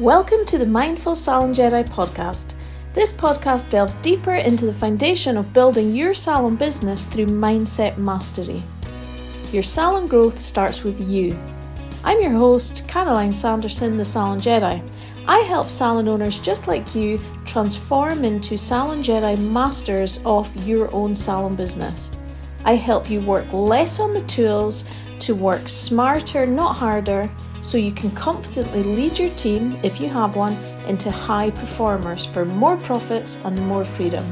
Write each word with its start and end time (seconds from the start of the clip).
Welcome 0.00 0.44
to 0.44 0.58
the 0.58 0.66
Mindful 0.66 1.14
Salon 1.14 1.54
Jedi 1.54 1.88
podcast. 1.88 2.52
This 2.92 3.10
podcast 3.10 3.70
delves 3.70 3.94
deeper 3.94 4.34
into 4.34 4.66
the 4.66 4.72
foundation 4.72 5.38
of 5.38 5.54
building 5.54 5.94
your 5.94 6.12
salon 6.12 6.54
business 6.54 7.04
through 7.04 7.28
mindset 7.28 7.96
mastery. 7.96 8.62
Your 9.52 9.62
salon 9.62 10.06
growth 10.06 10.38
starts 10.38 10.84
with 10.84 11.00
you. 11.08 11.34
I'm 12.04 12.20
your 12.20 12.32
host, 12.32 12.86
Caroline 12.86 13.32
Sanderson, 13.32 13.96
the 13.96 14.04
Salon 14.04 14.38
Jedi. 14.38 14.86
I 15.26 15.38
help 15.38 15.70
salon 15.70 16.08
owners 16.08 16.38
just 16.40 16.68
like 16.68 16.94
you 16.94 17.18
transform 17.46 18.22
into 18.22 18.58
Salon 18.58 19.02
Jedi 19.02 19.38
masters 19.50 20.20
of 20.26 20.54
your 20.68 20.94
own 20.94 21.14
salon 21.14 21.56
business. 21.56 22.10
I 22.66 22.74
help 22.74 23.08
you 23.08 23.22
work 23.22 23.50
less 23.50 23.98
on 23.98 24.12
the 24.12 24.20
tools 24.20 24.84
to 25.20 25.34
work 25.34 25.66
smarter, 25.68 26.44
not 26.44 26.76
harder 26.76 27.30
so 27.66 27.76
you 27.76 27.90
can 27.90 28.12
confidently 28.12 28.84
lead 28.84 29.18
your 29.18 29.30
team, 29.30 29.76
if 29.82 30.00
you 30.00 30.08
have 30.08 30.36
one, 30.36 30.52
into 30.86 31.10
high 31.10 31.50
performers 31.50 32.24
for 32.24 32.44
more 32.44 32.76
profits 32.76 33.38
and 33.44 33.58
more 33.66 33.84
freedom. 33.84 34.24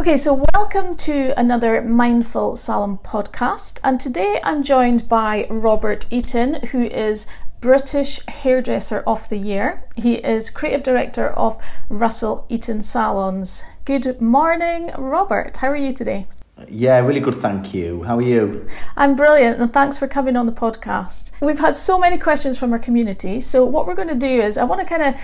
Okay, 0.00 0.16
so 0.16 0.44
welcome 0.54 0.96
to 0.96 1.38
another 1.38 1.82
Mindful 1.82 2.56
Salon 2.56 2.98
podcast. 2.98 3.78
And 3.84 4.00
today 4.00 4.40
I'm 4.42 4.64
joined 4.64 5.08
by 5.08 5.46
Robert 5.48 6.06
Eaton, 6.10 6.54
who 6.66 6.82
is 6.82 7.28
British 7.60 8.24
Hairdresser 8.26 9.02
of 9.04 9.28
the 9.28 9.36
Year. 9.36 9.82
He 9.96 10.14
is 10.14 10.48
Creative 10.48 10.82
Director 10.82 11.30
of 11.30 11.60
Russell 11.88 12.46
Eaton 12.48 12.82
Salons. 12.82 13.64
Good 13.84 14.20
morning, 14.20 14.92
Robert. 14.96 15.56
How 15.56 15.68
are 15.68 15.76
you 15.76 15.92
today? 15.92 16.28
Yeah, 16.68 16.98
really 17.00 17.20
good, 17.20 17.34
thank 17.34 17.74
you. 17.74 18.04
How 18.04 18.18
are 18.18 18.22
you? 18.22 18.68
I'm 18.96 19.16
brilliant, 19.16 19.60
and 19.60 19.72
thanks 19.72 19.98
for 19.98 20.06
coming 20.06 20.36
on 20.36 20.46
the 20.46 20.52
podcast. 20.52 21.32
We've 21.40 21.58
had 21.58 21.74
so 21.74 21.98
many 21.98 22.16
questions 22.18 22.58
from 22.58 22.72
our 22.72 22.78
community, 22.78 23.40
so 23.40 23.64
what 23.64 23.86
we're 23.86 23.94
going 23.94 24.08
to 24.08 24.14
do 24.14 24.40
is 24.40 24.56
I 24.56 24.64
want 24.64 24.80
to 24.80 24.86
kind 24.86 25.02
of 25.02 25.20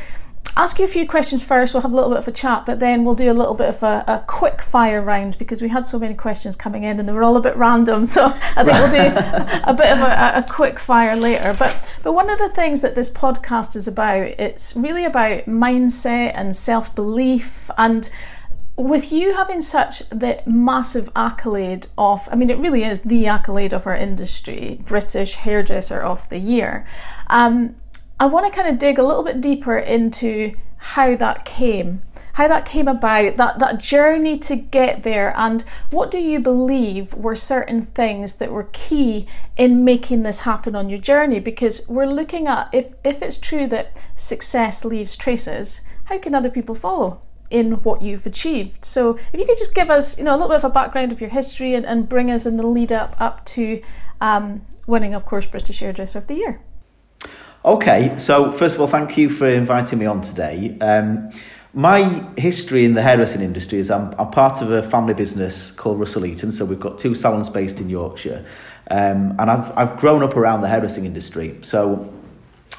ask 0.57 0.79
you 0.79 0.85
a 0.85 0.89
few 0.89 1.07
questions 1.07 1.45
first. 1.45 1.75
We'll 1.75 1.83
have 1.83 1.93
a 1.93 1.95
little 1.95 2.11
bit 2.11 2.19
of 2.19 2.29
a 2.29 2.33
chat, 2.33 2.65
but 2.67 2.79
then 2.79 3.05
we'll 3.05 3.15
do 3.15 3.31
a 3.31 3.35
little 3.35 3.55
bit 3.55 3.69
of 3.69 3.83
a, 3.83 4.05
a, 4.07 4.25
quick 4.27 4.63
fire 4.63 5.01
round 5.03 5.37
because 5.39 5.61
we 5.61 5.69
had 5.69 5.87
so 5.87 5.99
many 5.99 6.15
questions 6.15 6.55
coming 6.57 6.85
in 6.85 7.01
and 7.01 7.09
they 7.09 7.13
were 7.13 7.23
all 7.23 7.37
a 7.37 7.41
bit 7.41 7.57
random. 7.57 8.07
So 8.07 8.25
I 8.57 8.65
think 8.65 8.73
we'll 8.79 8.91
do 8.91 8.99
a, 9.65 9.75
bit 9.75 9.91
of 9.91 9.99
a, 9.99 10.33
a, 10.37 10.47
quick 10.49 10.79
fire 10.79 11.17
later. 11.17 11.55
But 11.59 11.83
but 12.03 12.13
one 12.13 12.31
of 12.31 12.39
the 12.39 12.49
things 12.51 12.83
that 12.83 12.95
this 12.95 13.11
podcast 13.11 13.75
is 13.77 13.89
about, 13.89 14.27
it's 14.39 14.77
really 14.77 15.05
about 15.05 15.47
mindset 15.47 16.33
and 16.35 16.55
self 16.55 16.95
belief 16.95 17.71
and 17.77 18.09
with 18.77 19.13
you 19.13 19.35
having 19.35 19.61
such 19.61 20.01
the 20.09 20.43
massive 20.47 21.09
accolade 21.15 21.87
of, 21.97 22.29
I 22.33 22.35
mean, 22.35 22.51
it 22.51 22.59
really 22.59 22.83
is 22.83 23.03
the 23.03 23.29
accolade 23.29 23.73
of 23.73 23.87
our 23.87 23.95
industry, 23.95 24.81
British 24.85 25.35
Hairdresser 25.35 26.01
of 26.01 26.29
the 26.29 26.39
Year. 26.39 26.85
Um, 27.29 27.77
I 28.25 28.27
want 28.27 28.51
to 28.51 28.59
kind 28.59 28.73
of 28.73 28.79
dig 28.79 28.99
a 28.99 29.03
little 29.03 29.23
bit 29.23 29.43
deeper 29.43 29.77
into 29.77 30.55
how 30.79 31.15
that 31.15 31.45
came, 31.45 32.01
how 32.33 32.49
that 32.49 32.65
came 32.65 32.89
about, 32.89 33.37
that, 33.37 33.59
that 33.59 33.77
journey 33.77 34.39
to 34.39 34.57
get 34.57 35.03
there, 35.03 35.35
and 35.37 35.61
what 35.91 36.11
do 36.11 36.19
you 36.19 36.41
believe 36.41 37.13
were 37.13 37.37
certain 37.37 37.83
things 37.83 38.37
that 38.37 38.51
were 38.51 38.71
key 38.73 39.29
in 39.59 39.85
making 39.85 40.23
this 40.23 40.41
happen 40.41 40.75
on 40.75 40.89
your 40.89 40.99
journey? 40.99 41.39
Because 41.39 41.87
we're 41.87 42.07
looking 42.07 42.47
at 42.47 42.71
if, 42.73 42.95
if 43.05 43.21
it's 43.21 43.37
true 43.37 43.67
that 43.67 43.95
success 44.15 44.87
leaves 44.87 45.17
traces, 45.17 45.83
how 46.05 46.17
can 46.17 46.35
other 46.35 46.51
people 46.51 46.75
follow? 46.75 47.21
in 47.51 47.73
what 47.83 48.01
you've 48.01 48.25
achieved. 48.25 48.87
So 48.87 49.19
if 49.35 49.39
you 49.39 49.45
could 49.45 49.59
just 49.59 49.75
give 49.75 49.91
us, 49.91 50.17
you 50.17 50.25
know, 50.25 50.33
a 50.33 50.37
little 50.37 50.49
bit 50.49 50.57
of 50.57 50.65
a 50.65 50.71
background 50.71 51.13
of 51.13 51.21
your 51.21 51.29
history 51.29 51.75
and, 51.75 51.85
and 51.85 52.09
bring 52.09 52.31
us 52.31 52.47
in 52.47 52.57
the 52.57 52.67
lead 52.67 52.91
up 52.91 53.15
up 53.21 53.45
to 53.47 53.83
um, 54.19 54.65
winning, 54.87 55.13
of 55.13 55.27
course, 55.27 55.45
British 55.45 55.81
Hairdresser 55.81 56.19
of 56.19 56.27
the 56.27 56.37
Year. 56.37 56.63
Okay, 57.65 58.13
so 58.19 58.53
first 58.53 58.75
of 58.75 58.83
all, 58.83 58.87
thank 58.87 59.17
you 59.17 59.31
for 59.31 59.49
inviting 59.49 59.99
me 59.99 60.05
on 60.05 60.21
today. 60.21 60.77
Um, 60.83 61.31
my 61.73 62.05
history 62.37 62.85
in 62.85 62.93
the 62.93 63.01
hairdressing 63.01 63.41
industry 63.41 63.79
is 63.79 63.91
I'm, 63.91 64.15
I'm, 64.19 64.31
part 64.31 64.61
of 64.61 64.71
a 64.71 64.83
family 64.83 65.15
business 65.15 65.71
called 65.71 65.99
Russell 65.99 66.27
Eaton. 66.27 66.53
So 66.53 66.67
we've 66.67 66.79
got 66.79 66.99
two 66.99 67.15
salons 67.15 67.49
based 67.49 67.81
in 67.81 67.89
Yorkshire. 67.89 68.45
Um, 68.91 69.35
and 69.39 69.51
I've, 69.51 69.73
I've 69.79 69.97
grown 69.97 70.23
up 70.23 70.37
around 70.37 70.61
the 70.61 70.69
hairdressing 70.69 71.07
industry. 71.07 71.59
So 71.63 72.13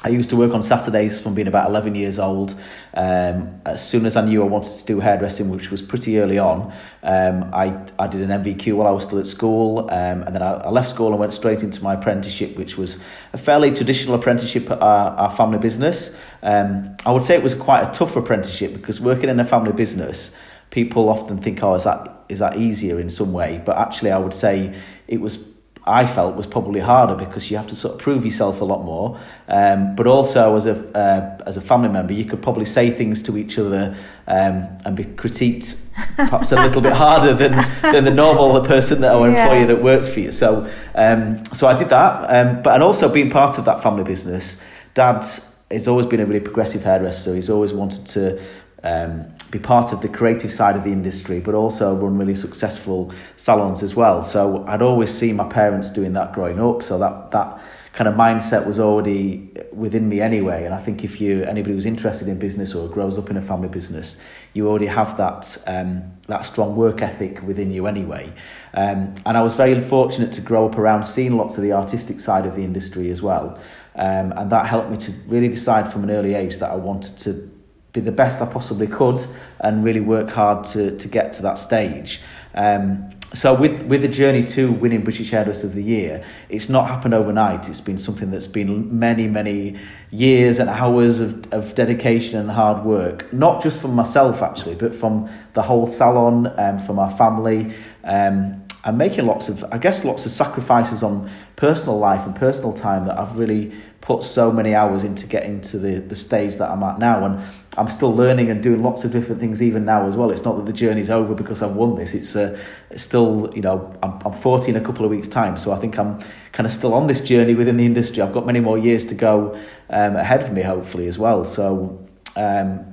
I 0.06 0.10
used 0.10 0.30
to 0.30 0.36
work 0.36 0.54
on 0.54 0.62
Saturdays 0.62 1.20
from 1.20 1.34
being 1.34 1.48
about 1.48 1.68
11 1.68 1.96
years 1.96 2.20
old. 2.20 2.54
Um, 2.94 3.60
as 3.66 3.84
soon 3.84 4.06
as 4.06 4.14
I 4.14 4.24
knew 4.24 4.40
I 4.40 4.46
wanted 4.46 4.78
to 4.78 4.84
do 4.84 5.00
hairdressing, 5.00 5.50
which 5.50 5.72
was 5.72 5.82
pretty 5.82 6.20
early 6.20 6.38
on, 6.38 6.72
um, 7.02 7.50
I, 7.52 7.76
I 7.98 8.06
did 8.06 8.20
an 8.20 8.28
NVQ 8.28 8.76
while 8.76 8.86
I 8.86 8.92
was 8.92 9.02
still 9.02 9.18
at 9.18 9.26
school. 9.26 9.80
Um, 9.90 10.22
and 10.22 10.32
then 10.32 10.42
I, 10.42 10.52
I, 10.52 10.70
left 10.70 10.90
school 10.90 11.08
and 11.08 11.18
went 11.18 11.32
straight 11.32 11.64
into 11.64 11.82
my 11.82 11.94
apprenticeship, 11.94 12.56
which 12.56 12.76
was 12.76 12.98
a 13.32 13.36
fairly 13.36 13.72
traditional 13.72 14.14
apprenticeship 14.14 14.70
at 14.70 14.80
our, 14.80 15.10
our 15.16 15.30
family 15.32 15.58
business. 15.58 16.16
Um, 16.44 16.96
I 17.04 17.10
would 17.10 17.24
say 17.24 17.34
it 17.34 17.42
was 17.42 17.54
quite 17.54 17.82
a 17.82 17.90
tough 17.90 18.14
apprenticeship 18.14 18.74
because 18.74 19.00
working 19.00 19.28
in 19.28 19.40
a 19.40 19.44
family 19.44 19.72
business, 19.72 20.30
people 20.70 21.08
often 21.08 21.42
think, 21.42 21.64
oh, 21.64 21.74
is 21.74 21.82
that, 21.82 22.26
is 22.28 22.38
that 22.38 22.56
easier 22.56 23.00
in 23.00 23.10
some 23.10 23.32
way? 23.32 23.60
But 23.66 23.76
actually, 23.76 24.12
I 24.12 24.18
would 24.18 24.34
say 24.34 24.80
it 25.08 25.20
was 25.20 25.44
I 25.86 26.04
felt 26.04 26.34
was 26.34 26.46
probably 26.46 26.80
harder 26.80 27.14
because 27.14 27.48
you 27.50 27.56
have 27.56 27.68
to 27.68 27.76
sort 27.76 27.94
of 27.94 28.00
prove 28.00 28.24
yourself 28.24 28.60
a 28.60 28.64
lot 28.64 28.84
more. 28.84 29.20
Um, 29.48 29.94
but 29.94 30.06
also 30.06 30.56
as 30.56 30.66
a 30.66 30.74
uh, 30.96 31.42
as 31.46 31.56
a 31.56 31.60
family 31.60 31.88
member, 31.88 32.12
you 32.12 32.24
could 32.24 32.42
probably 32.42 32.64
say 32.64 32.90
things 32.90 33.22
to 33.24 33.36
each 33.36 33.58
other 33.58 33.96
um, 34.26 34.66
and 34.84 34.96
be 34.96 35.04
critiqued 35.04 35.76
perhaps 36.16 36.52
a 36.52 36.56
little 36.56 36.82
bit 36.82 36.92
harder 36.92 37.34
than, 37.34 37.52
than 37.82 38.04
the 38.04 38.12
normal 38.12 38.60
person 38.66 39.00
that 39.00 39.14
or 39.14 39.28
employee 39.28 39.60
yeah. 39.60 39.66
that 39.66 39.82
works 39.82 40.08
for 40.08 40.20
you. 40.20 40.32
So 40.32 40.70
um, 40.94 41.44
so 41.54 41.68
I 41.68 41.74
did 41.74 41.88
that. 41.90 42.26
Um, 42.28 42.62
but 42.62 42.74
and 42.74 42.82
also 42.82 43.08
being 43.08 43.30
part 43.30 43.58
of 43.58 43.64
that 43.66 43.82
family 43.82 44.04
business, 44.04 44.60
Dad 44.94 45.24
has 45.70 45.88
always 45.88 46.06
been 46.06 46.20
a 46.20 46.26
really 46.26 46.40
progressive 46.40 46.82
hairdresser. 46.82 47.34
He's 47.34 47.50
always 47.50 47.72
wanted 47.72 48.06
to 48.08 48.42
um, 48.82 49.26
be 49.50 49.58
part 49.58 49.92
of 49.92 50.00
the 50.00 50.08
creative 50.08 50.52
side 50.52 50.76
of 50.76 50.84
the 50.84 50.90
industry, 50.90 51.40
but 51.40 51.54
also 51.54 51.94
run 51.94 52.18
really 52.18 52.34
successful 52.34 53.12
salons 53.36 53.82
as 53.82 53.94
well. 53.94 54.22
So 54.22 54.64
I'd 54.66 54.82
always 54.82 55.12
see 55.12 55.32
my 55.32 55.48
parents 55.48 55.90
doing 55.90 56.12
that 56.14 56.32
growing 56.32 56.60
up. 56.60 56.82
So 56.82 56.98
that 56.98 57.30
that 57.30 57.60
kind 57.92 58.08
of 58.08 58.14
mindset 58.14 58.66
was 58.66 58.78
already 58.78 59.50
within 59.72 60.06
me 60.06 60.20
anyway. 60.20 60.66
And 60.66 60.74
I 60.74 60.82
think 60.82 61.02
if 61.02 61.18
you 61.18 61.42
anybody 61.44 61.74
who's 61.74 61.86
interested 61.86 62.28
in 62.28 62.38
business 62.38 62.74
or 62.74 62.88
grows 62.88 63.16
up 63.16 63.30
in 63.30 63.38
a 63.38 63.42
family 63.42 63.68
business, 63.68 64.18
you 64.52 64.68
already 64.68 64.86
have 64.86 65.16
that 65.16 65.56
um, 65.66 66.02
that 66.26 66.44
strong 66.44 66.76
work 66.76 67.00
ethic 67.00 67.42
within 67.42 67.72
you 67.72 67.86
anyway. 67.86 68.30
Um, 68.74 69.14
and 69.24 69.38
I 69.38 69.42
was 69.42 69.56
very 69.56 69.80
fortunate 69.80 70.32
to 70.32 70.42
grow 70.42 70.66
up 70.66 70.76
around 70.76 71.04
seeing 71.04 71.36
lots 71.36 71.56
of 71.56 71.62
the 71.62 71.72
artistic 71.72 72.20
side 72.20 72.44
of 72.44 72.54
the 72.54 72.62
industry 72.62 73.10
as 73.10 73.22
well. 73.22 73.58
Um, 73.94 74.32
and 74.36 74.52
that 74.52 74.66
helped 74.66 74.90
me 74.90 74.98
to 74.98 75.12
really 75.26 75.48
decide 75.48 75.90
from 75.90 76.04
an 76.04 76.10
early 76.10 76.34
age 76.34 76.58
that 76.58 76.70
I 76.70 76.76
wanted 76.76 77.16
to 77.18 77.55
be 77.96 78.00
the 78.00 78.12
best 78.12 78.40
I 78.40 78.46
possibly 78.46 78.86
could 78.86 79.18
and 79.60 79.84
really 79.84 80.00
work 80.00 80.30
hard 80.30 80.64
to, 80.72 80.96
to 80.96 81.08
get 81.08 81.32
to 81.34 81.42
that 81.42 81.58
stage. 81.58 82.20
Um, 82.54 83.10
so 83.34 83.54
with 83.54 83.82
with 83.82 84.02
the 84.02 84.08
journey 84.08 84.44
to 84.44 84.70
winning 84.70 85.02
British 85.02 85.30
Hairdresser 85.30 85.66
of 85.66 85.74
the 85.74 85.82
Year, 85.82 86.24
it's 86.48 86.68
not 86.68 86.86
happened 86.86 87.12
overnight. 87.12 87.68
It's 87.68 87.80
been 87.80 87.98
something 87.98 88.30
that's 88.30 88.46
been 88.46 88.98
many 88.98 89.26
many 89.26 89.78
years 90.10 90.58
and 90.60 90.70
hours 90.70 91.20
of, 91.20 91.52
of 91.52 91.74
dedication 91.74 92.38
and 92.38 92.50
hard 92.50 92.84
work. 92.84 93.32
Not 93.32 93.62
just 93.62 93.80
from 93.80 93.94
myself 93.94 94.42
actually, 94.42 94.76
but 94.76 94.94
from 94.94 95.28
the 95.54 95.62
whole 95.62 95.86
salon 95.88 96.46
and 96.46 96.82
from 96.86 96.98
our 96.98 97.10
family. 97.16 97.74
Um, 98.04 98.65
and 98.86 98.96
making 98.96 99.26
lots 99.26 99.48
of, 99.48 99.64
I 99.72 99.78
guess, 99.78 100.04
lots 100.04 100.26
of 100.26 100.32
sacrifices 100.32 101.02
on 101.02 101.28
personal 101.56 101.98
life 101.98 102.24
and 102.24 102.36
personal 102.36 102.72
time 102.72 103.04
that 103.06 103.18
I've 103.18 103.36
really 103.36 103.74
put 104.00 104.22
so 104.22 104.52
many 104.52 104.76
hours 104.76 105.02
into 105.02 105.26
getting 105.26 105.60
to 105.62 105.78
the, 105.78 105.98
the 105.98 106.14
stage 106.14 106.54
that 106.56 106.70
I'm 106.70 106.84
at 106.84 107.00
now. 107.00 107.24
And 107.24 107.42
I'm 107.76 107.90
still 107.90 108.14
learning 108.14 108.48
and 108.48 108.62
doing 108.62 108.84
lots 108.84 109.04
of 109.04 109.10
different 109.10 109.40
things 109.40 109.60
even 109.60 109.84
now 109.84 110.06
as 110.06 110.16
well. 110.16 110.30
It's 110.30 110.44
not 110.44 110.56
that 110.58 110.66
the 110.66 110.72
journey's 110.72 111.10
over 111.10 111.34
because 111.34 111.62
I've 111.62 111.74
won 111.74 111.96
this. 111.96 112.14
It's, 112.14 112.36
uh, 112.36 112.56
it's 112.92 113.02
still, 113.02 113.52
you 113.56 113.60
know, 113.60 113.92
I'm, 114.04 114.20
I'm 114.24 114.40
40 114.40 114.70
in 114.70 114.76
a 114.76 114.80
couple 114.80 115.04
of 115.04 115.10
weeks' 115.10 115.26
time. 115.26 115.58
So 115.58 115.72
I 115.72 115.80
think 115.80 115.98
I'm 115.98 116.20
kind 116.52 116.64
of 116.64 116.72
still 116.72 116.94
on 116.94 117.08
this 117.08 117.20
journey 117.20 117.54
within 117.54 117.78
the 117.78 117.84
industry. 117.84 118.22
I've 118.22 118.32
got 118.32 118.46
many 118.46 118.60
more 118.60 118.78
years 118.78 119.04
to 119.06 119.16
go 119.16 119.60
um, 119.90 120.14
ahead 120.14 120.44
of 120.44 120.52
me, 120.52 120.62
hopefully, 120.62 121.08
as 121.08 121.18
well. 121.18 121.44
So, 121.44 122.06
um, 122.36 122.86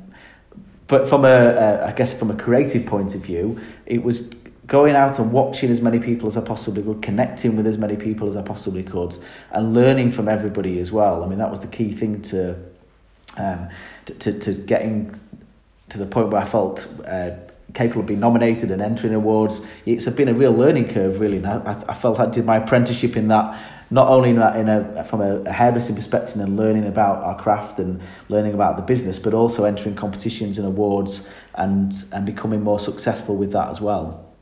but 0.88 1.08
from 1.08 1.24
a, 1.24 1.28
a, 1.28 1.86
I 1.86 1.92
guess 1.92 2.16
from 2.16 2.32
a 2.32 2.36
creative 2.36 2.88
point 2.88 3.14
of 3.14 3.22
view, 3.22 3.60
it 3.86 4.04
was 4.04 4.34
going 4.68 4.96
out 4.96 5.20
and 5.20 5.32
watching 5.32 5.70
as 5.70 5.82
many 5.82 6.00
people 6.00 6.28
as 6.28 6.38
I 6.38 6.42
possibly 6.42 6.84
could, 6.84 7.02
connecting 7.02 7.56
with 7.58 7.68
as 7.68 7.78
many 7.78 7.96
people 7.96 8.28
as 8.28 8.36
I 8.36 8.42
possibly 8.42 8.84
could, 8.84 9.18
and 9.52 9.74
learning 9.74 10.12
from 10.12 10.30
everybody 10.30 10.80
as 10.80 10.92
well. 10.92 11.24
I 11.24 11.28
mean, 11.28 11.40
that 11.40 11.50
was 11.50 11.60
the 11.60 11.68
key 11.68 11.92
thing 11.92 12.22
to 12.24 12.56
um, 13.38 13.70
to, 14.06 14.14
to, 14.14 14.40
to 14.40 14.54
getting 14.54 15.20
to 15.90 15.98
the 15.98 16.06
point 16.06 16.30
where 16.30 16.42
I 16.42 16.46
felt 16.46 16.88
uh, 17.06 17.32
capable 17.74 18.02
of 18.02 18.08
being 18.08 18.20
nominated 18.20 18.72
and 18.72 18.82
entering 18.82 19.14
awards. 19.14 19.62
It's 19.86 20.08
been 20.10 20.30
a 20.30 20.34
real 20.34 20.52
learning 20.52 20.90
curve, 20.90 21.20
really. 21.20 21.38
And 21.38 21.48
I, 21.48 21.84
I 21.88 21.94
felt 21.94 22.20
I 22.20 22.28
did 22.28 22.46
my 22.46 22.58
apprenticeship 22.58 23.18
in 23.18 23.28
that 23.30 23.60
not 23.90 24.08
only 24.08 24.32
in 24.32 24.38
a, 24.40 24.58
in 24.58 24.70
a, 24.70 25.04
from 25.06 25.22
a 25.22 25.52
hairdressing 25.52 25.96
perspective 25.96 26.40
and 26.40 26.58
learning 26.58 26.88
about 26.88 27.24
our 27.24 27.40
craft 27.40 27.80
and 27.80 28.02
learning 28.30 28.54
about 28.54 28.76
the 28.76 28.82
business, 28.82 29.20
but 29.20 29.34
also 29.34 29.66
entering 29.66 29.96
competitions 29.96 30.58
and 30.58 30.66
awards 30.66 31.28
and 31.56 31.94
and 32.12 32.26
becoming 32.26 32.62
more 32.62 32.80
successful 32.80 33.36
with 33.36 33.52
that 33.52 33.70
as 33.70 33.82
well. 33.82 34.33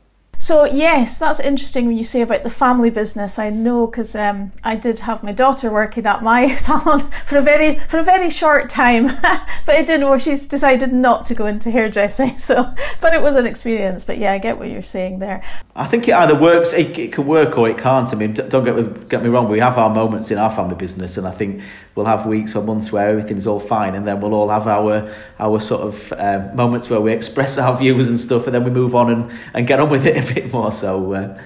So 0.52 0.66
yes, 0.66 1.18
that's 1.18 1.40
interesting 1.40 1.86
when 1.86 1.96
you 1.96 2.04
say 2.04 2.20
about 2.20 2.42
the 2.42 2.50
family 2.50 2.90
business. 2.90 3.38
I 3.38 3.48
know 3.48 3.86
because 3.86 4.14
um, 4.14 4.52
I 4.62 4.76
did 4.76 4.98
have 4.98 5.22
my 5.22 5.32
daughter 5.32 5.72
working 5.72 6.04
at 6.04 6.22
my 6.22 6.54
salon 6.56 7.00
for 7.24 7.38
a 7.38 7.40
very 7.40 7.78
for 7.78 8.00
a 8.00 8.04
very 8.04 8.28
short 8.28 8.68
time, 8.68 9.06
but 9.64 9.76
it 9.76 9.86
didn't. 9.86 10.06
Well, 10.06 10.18
she's 10.18 10.46
decided 10.46 10.92
not 10.92 11.24
to 11.24 11.34
go 11.34 11.46
into 11.46 11.70
hairdressing. 11.70 12.36
So, 12.42 12.74
but 13.00 13.14
it 13.14 13.22
was 13.22 13.36
an 13.36 13.46
experience. 13.46 14.04
But 14.04 14.18
yeah, 14.18 14.32
I 14.32 14.38
get 14.38 14.58
what 14.58 14.68
you're 14.68 14.82
saying 14.82 15.20
there. 15.20 15.42
I 15.74 15.86
think 15.86 16.06
it 16.08 16.12
either 16.12 16.38
works, 16.38 16.72
it, 16.72 16.98
it 16.98 17.12
can 17.12 17.26
work 17.26 17.56
or 17.56 17.68
it 17.68 17.78
can't. 17.78 18.12
I 18.12 18.16
mean, 18.16 18.34
don't 18.34 18.64
get 18.64 18.76
me, 18.76 19.06
get 19.08 19.22
me 19.22 19.30
wrong. 19.30 19.48
We 19.48 19.60
have 19.60 19.78
our 19.78 19.88
moments 19.88 20.30
in 20.30 20.38
our 20.38 20.50
family 20.50 20.74
business, 20.74 21.16
and 21.16 21.26
I 21.26 21.30
think 21.30 21.62
we'll 21.94 22.06
have 22.06 22.26
weeks 22.26 22.54
or 22.56 22.62
months 22.62 22.90
where 22.90 23.08
everything's 23.08 23.46
all 23.46 23.60
fine, 23.60 23.94
and 23.94 24.06
then 24.06 24.20
we'll 24.20 24.34
all 24.34 24.48
have 24.48 24.66
our 24.66 25.14
our 25.38 25.60
sort 25.60 25.82
of 25.82 26.12
um, 26.18 26.54
moments 26.54 26.90
where 26.90 27.00
we 27.00 27.12
express 27.12 27.56
our 27.56 27.78
views 27.78 28.10
and 28.10 28.20
stuff, 28.20 28.46
and 28.46 28.54
then 28.54 28.64
we 28.64 28.70
move 28.70 28.94
on 28.94 29.10
and, 29.10 29.30
and 29.54 29.66
get 29.66 29.80
on 29.80 29.88
with 29.88 30.04
it 30.04 30.16
bit 30.42 30.52
more. 30.52 30.72
So, 30.72 31.12
uh... 31.12 31.40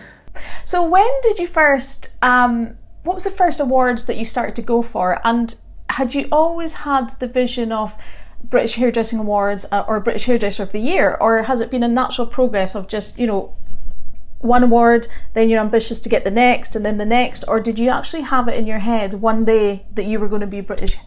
so 0.65 0.89
when 0.89 1.09
did 1.23 1.39
you 1.39 1.47
first? 1.47 2.11
Um, 2.23 2.77
what 3.05 3.15
was 3.15 3.25
the 3.25 3.31
first 3.31 3.61
awards 3.61 4.05
that 4.05 4.17
you 4.17 4.25
started 4.25 4.57
to 4.57 4.63
go 4.63 4.83
for, 4.83 5.21
and 5.25 5.55
had 5.91 6.15
you 6.15 6.29
always 6.33 6.75
had 6.75 7.11
the 7.21 7.27
vision 7.27 7.73
of? 7.73 7.97
British 8.45 8.77
Hairdressing 8.77 9.19
Awards 9.19 9.67
uh, 9.73 9.85
or 9.89 9.99
British 9.99 10.27
Hairdresser 10.27 10.63
of 10.63 10.71
the 10.71 10.79
Year, 10.79 11.17
or 11.21 11.43
has 11.45 11.61
it 11.61 11.69
been 11.69 11.83
a 11.83 11.89
natural 11.89 12.29
progress 12.29 12.77
of 12.77 12.87
just 12.87 13.19
you 13.19 13.27
know 13.27 13.57
one 14.41 14.63
award, 14.63 15.09
then 15.35 15.49
you're 15.49 15.61
ambitious 15.61 15.99
to 16.01 16.09
get 16.09 16.25
the 16.25 16.31
next, 16.31 16.77
and 16.77 16.85
then 16.85 16.99
the 16.99 17.05
next, 17.05 17.45
or 17.49 17.61
did 17.61 17.79
you 17.79 17.91
actually 17.91 18.23
have 18.23 18.49
it 18.49 18.55
in 18.55 18.67
your 18.67 18.79
head 18.79 19.15
one 19.15 19.45
day 19.45 19.85
that 19.95 20.05
you 20.05 20.21
were 20.21 20.29
going 20.29 20.41
to 20.41 20.47
be 20.47 20.61
British 20.61 20.99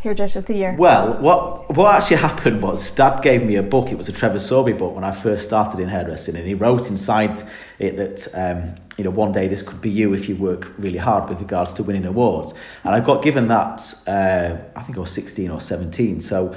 hairdresser 0.00 0.38
of 0.38 0.46
the 0.46 0.54
year? 0.54 0.74
Well, 0.78 1.14
what 1.20 1.74
what 1.74 1.94
actually 1.94 2.16
happened 2.16 2.62
was 2.62 2.90
Dad 2.90 3.22
gave 3.22 3.42
me 3.42 3.56
a 3.56 3.62
book. 3.62 3.90
It 3.92 3.98
was 3.98 4.08
a 4.08 4.12
Trevor 4.12 4.38
Sorbie 4.38 4.72
book 4.72 4.94
when 4.94 5.04
I 5.04 5.10
first 5.10 5.44
started 5.44 5.80
in 5.80 5.88
hairdressing, 5.88 6.36
and 6.36 6.46
he 6.46 6.54
wrote 6.54 6.90
inside 6.90 7.42
it 7.78 7.96
that 7.96 8.28
um, 8.34 8.74
you 8.96 9.04
know 9.04 9.10
one 9.10 9.32
day 9.32 9.48
this 9.48 9.62
could 9.62 9.80
be 9.80 9.90
you 9.90 10.14
if 10.14 10.28
you 10.28 10.36
work 10.36 10.72
really 10.78 10.98
hard 10.98 11.28
with 11.28 11.40
regards 11.40 11.72
to 11.74 11.82
winning 11.82 12.06
awards. 12.06 12.54
And 12.84 12.94
I 12.94 13.00
got 13.00 13.22
given 13.22 13.48
that 13.48 13.94
uh, 14.06 14.56
I 14.74 14.82
think 14.82 14.96
I 14.96 15.00
was 15.00 15.10
sixteen 15.10 15.50
or 15.50 15.60
seventeen, 15.60 16.20
so. 16.20 16.54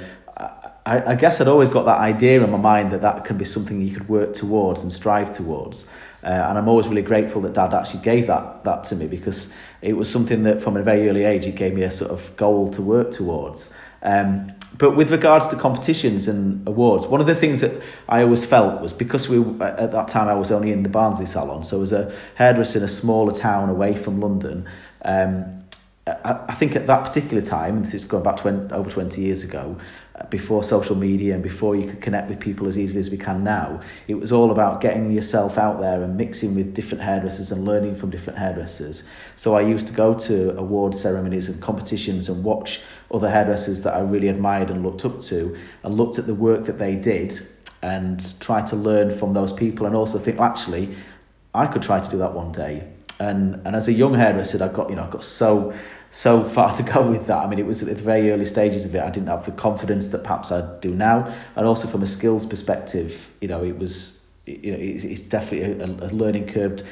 I, 0.86 1.12
I 1.12 1.14
guess 1.14 1.40
I'd 1.40 1.48
always 1.48 1.70
got 1.70 1.86
that 1.86 1.96
idea 1.96 2.44
in 2.44 2.50
my 2.50 2.58
mind 2.58 2.92
that 2.92 3.00
that 3.00 3.24
could 3.24 3.38
be 3.38 3.46
something 3.46 3.80
you 3.80 3.96
could 3.96 4.06
work 4.06 4.34
towards 4.34 4.82
and 4.82 4.92
strive 4.92 5.34
towards. 5.34 5.86
Uh, 6.24 6.46
and 6.48 6.58
I'm 6.58 6.68
always 6.68 6.88
really 6.88 7.02
grateful 7.02 7.42
that 7.42 7.52
Dad 7.52 7.74
actually 7.74 8.02
gave 8.02 8.26
that 8.28 8.64
that 8.64 8.84
to 8.84 8.96
me 8.96 9.06
because 9.06 9.48
it 9.82 9.92
was 9.92 10.10
something 10.10 10.42
that 10.44 10.62
from 10.62 10.76
a 10.76 10.82
very 10.82 11.08
early 11.08 11.24
age 11.24 11.46
it 11.46 11.54
gave 11.54 11.74
me 11.74 11.82
a 11.82 11.90
sort 11.90 12.10
of 12.10 12.34
goal 12.36 12.68
to 12.70 12.82
work 12.82 13.10
towards. 13.10 13.70
Um, 14.02 14.52
but 14.76 14.96
with 14.96 15.10
regards 15.10 15.48
to 15.48 15.56
competitions 15.56 16.26
and 16.26 16.66
awards, 16.66 17.06
one 17.06 17.20
of 17.20 17.26
the 17.26 17.34
things 17.34 17.60
that 17.60 17.80
I 18.08 18.22
always 18.22 18.44
felt 18.44 18.80
was 18.80 18.92
because 18.92 19.28
we 19.28 19.38
at 19.60 19.92
that 19.92 20.08
time 20.08 20.28
I 20.28 20.34
was 20.34 20.50
only 20.50 20.72
in 20.72 20.82
the 20.82 20.88
Barnsley 20.88 21.26
salon, 21.26 21.62
so 21.62 21.80
as 21.82 21.92
a 21.92 22.12
hairdresser 22.34 22.78
in 22.78 22.84
a 22.84 22.88
smaller 22.88 23.32
town 23.32 23.68
away 23.68 23.94
from 23.94 24.20
London. 24.20 24.66
Um, 25.02 25.64
I, 26.06 26.44
I 26.48 26.54
think 26.54 26.76
at 26.76 26.86
that 26.86 27.04
particular 27.04 27.42
time, 27.42 27.76
and 27.76 27.84
this 27.84 27.94
is 27.94 28.04
going 28.04 28.22
back 28.22 28.36
20, 28.36 28.74
over 28.74 28.90
20 28.90 29.20
years 29.20 29.42
ago, 29.42 29.76
uh, 30.16 30.26
before 30.26 30.62
social 30.62 30.94
media 30.94 31.34
and 31.34 31.42
before 31.42 31.74
you 31.74 31.88
could 31.88 32.02
connect 32.02 32.28
with 32.28 32.38
people 32.38 32.68
as 32.68 32.76
easily 32.76 33.00
as 33.00 33.10
we 33.10 33.16
can 33.16 33.42
now, 33.42 33.80
it 34.06 34.14
was 34.14 34.30
all 34.30 34.50
about 34.50 34.80
getting 34.82 35.10
yourself 35.10 35.56
out 35.56 35.80
there 35.80 36.02
and 36.02 36.16
mixing 36.16 36.54
with 36.54 36.74
different 36.74 37.02
hairdressers 37.02 37.52
and 37.52 37.64
learning 37.64 37.94
from 37.94 38.10
different 38.10 38.38
hairdressers. 38.38 39.04
So 39.36 39.54
I 39.54 39.62
used 39.62 39.86
to 39.86 39.92
go 39.94 40.12
to 40.14 40.56
award 40.58 40.94
ceremonies 40.94 41.48
and 41.48 41.60
competitions 41.62 42.28
and 42.28 42.44
watch 42.44 42.80
other 43.10 43.30
hairdressers 43.30 43.82
that 43.82 43.94
I 43.94 44.00
really 44.00 44.28
admired 44.28 44.70
and 44.70 44.82
looked 44.82 45.04
up 45.06 45.20
to 45.20 45.56
and 45.82 45.92
looked 45.94 46.18
at 46.18 46.26
the 46.26 46.34
work 46.34 46.64
that 46.66 46.78
they 46.78 46.96
did 46.96 47.34
and 47.82 48.38
try 48.40 48.60
to 48.62 48.76
learn 48.76 49.10
from 49.10 49.32
those 49.32 49.52
people 49.52 49.86
and 49.86 49.96
also 49.96 50.18
think, 50.18 50.38
well, 50.38 50.48
actually, 50.48 50.96
I 51.54 51.66
could 51.66 51.82
try 51.82 52.00
to 52.00 52.10
do 52.10 52.18
that 52.18 52.34
one 52.34 52.52
day. 52.52 52.93
And 53.20 53.60
and 53.66 53.76
as 53.76 53.88
a 53.88 53.92
young 53.92 54.14
hairdresser, 54.14 54.62
I 54.62 54.68
got 54.68 54.90
you 54.90 54.96
know 54.96 55.04
I 55.04 55.10
got 55.10 55.24
so 55.24 55.74
so 56.10 56.44
far 56.44 56.72
to 56.76 56.82
go 56.82 57.10
with 57.10 57.26
that. 57.26 57.38
I 57.38 57.48
mean, 57.48 57.58
it 57.58 57.66
was 57.66 57.82
at 57.82 57.88
the 57.88 57.94
very 57.94 58.30
early 58.30 58.44
stages 58.44 58.84
of 58.84 58.94
it. 58.94 59.02
I 59.02 59.10
didn't 59.10 59.28
have 59.28 59.44
the 59.44 59.52
confidence 59.52 60.08
that 60.08 60.22
perhaps 60.22 60.52
I 60.52 60.78
do 60.78 60.94
now, 60.94 61.34
and 61.56 61.66
also 61.66 61.88
from 61.88 62.02
a 62.02 62.06
skills 62.06 62.46
perspective, 62.46 63.28
you 63.40 63.48
know, 63.48 63.64
it 63.64 63.78
was 63.78 64.20
you 64.46 64.72
know 64.72 64.78
it's 64.78 65.20
definitely 65.22 65.82
a, 65.82 66.06
a 66.06 66.10
learning 66.10 66.46
curve. 66.48 66.82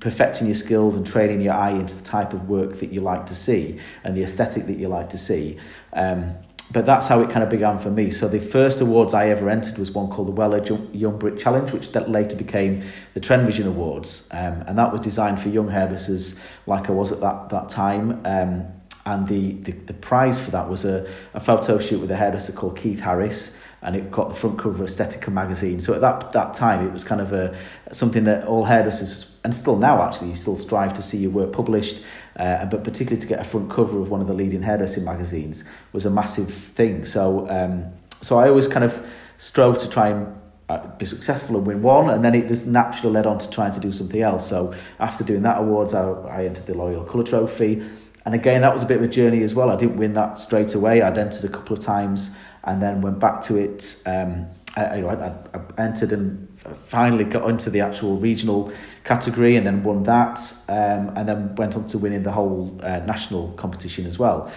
Perfecting 0.00 0.46
your 0.46 0.56
skills 0.56 0.96
and 0.96 1.06
training 1.06 1.42
your 1.42 1.52
eye 1.52 1.70
into 1.70 1.94
the 1.94 2.02
type 2.02 2.32
of 2.32 2.48
work 2.48 2.80
that 2.80 2.92
you 2.92 3.00
like 3.00 3.26
to 3.26 3.34
see 3.34 3.78
and 4.02 4.16
the 4.16 4.24
aesthetic 4.24 4.66
that 4.66 4.78
you 4.78 4.88
like 4.88 5.10
to 5.10 5.18
see. 5.18 5.58
Um, 5.92 6.34
but 6.72 6.86
that's 6.86 7.06
how 7.06 7.20
it 7.20 7.30
kind 7.30 7.42
of 7.42 7.50
began 7.50 7.78
for 7.78 7.90
me. 7.90 8.10
So 8.10 8.28
the 8.28 8.40
first 8.40 8.80
awards 8.80 9.14
I 9.14 9.28
ever 9.28 9.50
entered 9.50 9.78
was 9.78 9.90
one 9.90 10.08
called 10.08 10.28
the 10.28 10.32
Wella 10.32 10.66
Young 10.94 11.18
Brit 11.18 11.38
Challenge, 11.38 11.72
which 11.72 11.92
that 11.92 12.08
later 12.08 12.36
became 12.36 12.84
the 13.14 13.20
Trend 13.20 13.46
Vision 13.46 13.66
Awards, 13.66 14.28
um, 14.30 14.62
and 14.66 14.78
that 14.78 14.90
was 14.90 15.00
designed 15.00 15.40
for 15.40 15.48
young 15.48 15.68
hairdressers 15.68 16.34
like 16.66 16.88
I 16.88 16.92
was 16.92 17.12
at 17.12 17.20
that 17.20 17.48
that 17.50 17.68
time. 17.68 18.20
Um, 18.24 18.66
and 19.04 19.26
the, 19.26 19.54
the, 19.54 19.72
the 19.72 19.94
prize 19.94 20.42
for 20.42 20.52
that 20.52 20.68
was 20.68 20.84
a, 20.84 21.10
a 21.34 21.40
photo 21.40 21.78
shoot 21.80 22.00
with 22.00 22.10
a 22.12 22.16
hairdresser 22.16 22.52
called 22.52 22.76
Keith 22.76 23.00
Harris, 23.00 23.56
and 23.82 23.96
it 23.96 24.10
got 24.10 24.28
the 24.28 24.34
front 24.34 24.58
cover 24.58 24.82
of 24.82 24.90
Estetica 24.90 25.32
magazine. 25.32 25.80
So 25.80 25.92
at 25.94 26.00
that 26.00 26.32
that 26.32 26.54
time, 26.54 26.86
it 26.86 26.92
was 26.92 27.04
kind 27.04 27.20
of 27.20 27.32
a 27.32 27.56
something 27.92 28.24
that 28.24 28.46
all 28.46 28.64
hairdressers, 28.64 29.30
and 29.44 29.54
still 29.54 29.76
now 29.76 30.02
actually, 30.02 30.30
you 30.30 30.34
still 30.34 30.56
strive 30.56 30.92
to 30.94 31.02
see 31.02 31.18
your 31.18 31.30
work 31.30 31.52
published. 31.52 32.02
Uh, 32.36 32.64
but 32.64 32.82
particularly 32.82 33.20
to 33.20 33.26
get 33.26 33.40
a 33.40 33.44
front 33.44 33.70
cover 33.70 34.00
of 34.00 34.08
one 34.08 34.20
of 34.22 34.26
the 34.26 34.32
leading 34.32 34.62
hairdressing 34.62 35.04
magazines 35.04 35.64
was 35.92 36.06
a 36.06 36.10
massive 36.10 36.52
thing. 36.52 37.04
So 37.04 37.48
um, 37.50 37.92
so 38.22 38.38
I 38.38 38.48
always 38.48 38.68
kind 38.68 38.84
of 38.84 39.04
strove 39.38 39.78
to 39.78 39.88
try 39.88 40.08
and 40.08 40.40
uh, 40.68 40.86
be 40.96 41.04
successful 41.04 41.56
and 41.56 41.66
win 41.66 41.82
one, 41.82 42.08
and 42.10 42.24
then 42.24 42.34
it 42.34 42.48
just 42.48 42.66
naturally 42.66 43.12
led 43.12 43.26
on 43.26 43.38
to 43.38 43.50
trying 43.50 43.72
to 43.72 43.80
do 43.80 43.92
something 43.92 44.22
else. 44.22 44.48
So 44.48 44.74
after 45.00 45.24
doing 45.24 45.42
that 45.42 45.58
awards, 45.58 45.92
I, 45.92 46.10
I 46.10 46.44
entered 46.44 46.66
the 46.66 46.74
L'Oreal 46.74 47.06
Colour 47.08 47.24
Trophy. 47.24 47.82
And 48.24 48.36
again, 48.36 48.60
that 48.60 48.72
was 48.72 48.84
a 48.84 48.86
bit 48.86 48.98
of 48.98 49.02
a 49.02 49.08
journey 49.08 49.42
as 49.42 49.52
well. 49.52 49.68
I 49.68 49.76
didn't 49.76 49.96
win 49.96 50.14
that 50.14 50.38
straight 50.38 50.74
away. 50.74 51.02
I'd 51.02 51.18
entered 51.18 51.44
a 51.44 51.48
couple 51.48 51.76
of 51.76 51.82
times 51.82 52.30
and 52.64 52.80
then 52.80 53.00
went 53.00 53.18
back 53.18 53.42
to 53.42 53.56
it. 53.56 54.00
Um, 54.06 54.46
I, 54.76 55.02
I, 55.02 55.14
I 55.24 55.34
entered 55.78 56.12
and 56.12 56.48
finally 56.86 57.24
got 57.24 57.48
into 57.48 57.68
the 57.68 57.80
actual 57.80 58.16
regional 58.16 58.72
category 59.04 59.56
and 59.56 59.66
then 59.66 59.82
won 59.82 60.02
that. 60.04 60.38
Um, 60.68 61.12
and 61.16 61.28
then 61.28 61.54
went 61.56 61.76
on 61.76 61.86
to 61.88 61.98
winning 61.98 62.22
the 62.22 62.32
whole 62.32 62.78
uh, 62.82 63.00
national 63.00 63.52
competition 63.52 64.06
as 64.06 64.18
well. 64.18 64.50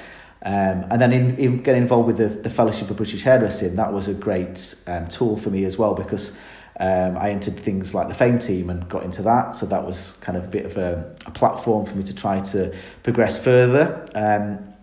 Um, 0.43 0.85
and 0.91 1.01
then 1.01 1.11
in, 1.11 1.35
in 1.37 1.57
getting 1.63 1.81
involved 1.81 2.07
with 2.07 2.17
the, 2.17 2.27
the 2.27 2.49
Fellowship 2.49 2.89
of 2.91 2.97
British 2.97 3.23
Hairdressing, 3.23 3.75
that 3.75 3.91
was 3.91 4.07
a 4.07 4.13
great 4.13 4.75
um, 4.85 5.07
tool 5.07 5.37
for 5.37 5.49
me 5.49 5.65
as 5.65 5.77
well 5.77 5.95
because 5.95 6.37
um, 6.79 7.17
I 7.17 7.31
entered 7.31 7.57
things 7.57 7.95
like 7.95 8.09
the 8.09 8.13
Fame 8.13 8.37
team 8.37 8.69
and 8.69 8.87
got 8.87 9.03
into 9.03 9.23
that. 9.23 9.55
So 9.55 9.65
that 9.65 9.83
was 9.83 10.13
kind 10.21 10.37
of 10.37 10.45
a 10.45 10.47
bit 10.47 10.65
of 10.65 10.77
a, 10.77 11.15
a 11.25 11.31
platform 11.31 11.85
for 11.85 11.95
me 11.95 12.03
to 12.03 12.13
try 12.13 12.39
to 12.39 12.75
progress 13.01 13.43
further. 13.43 14.05
Um, 14.13 14.74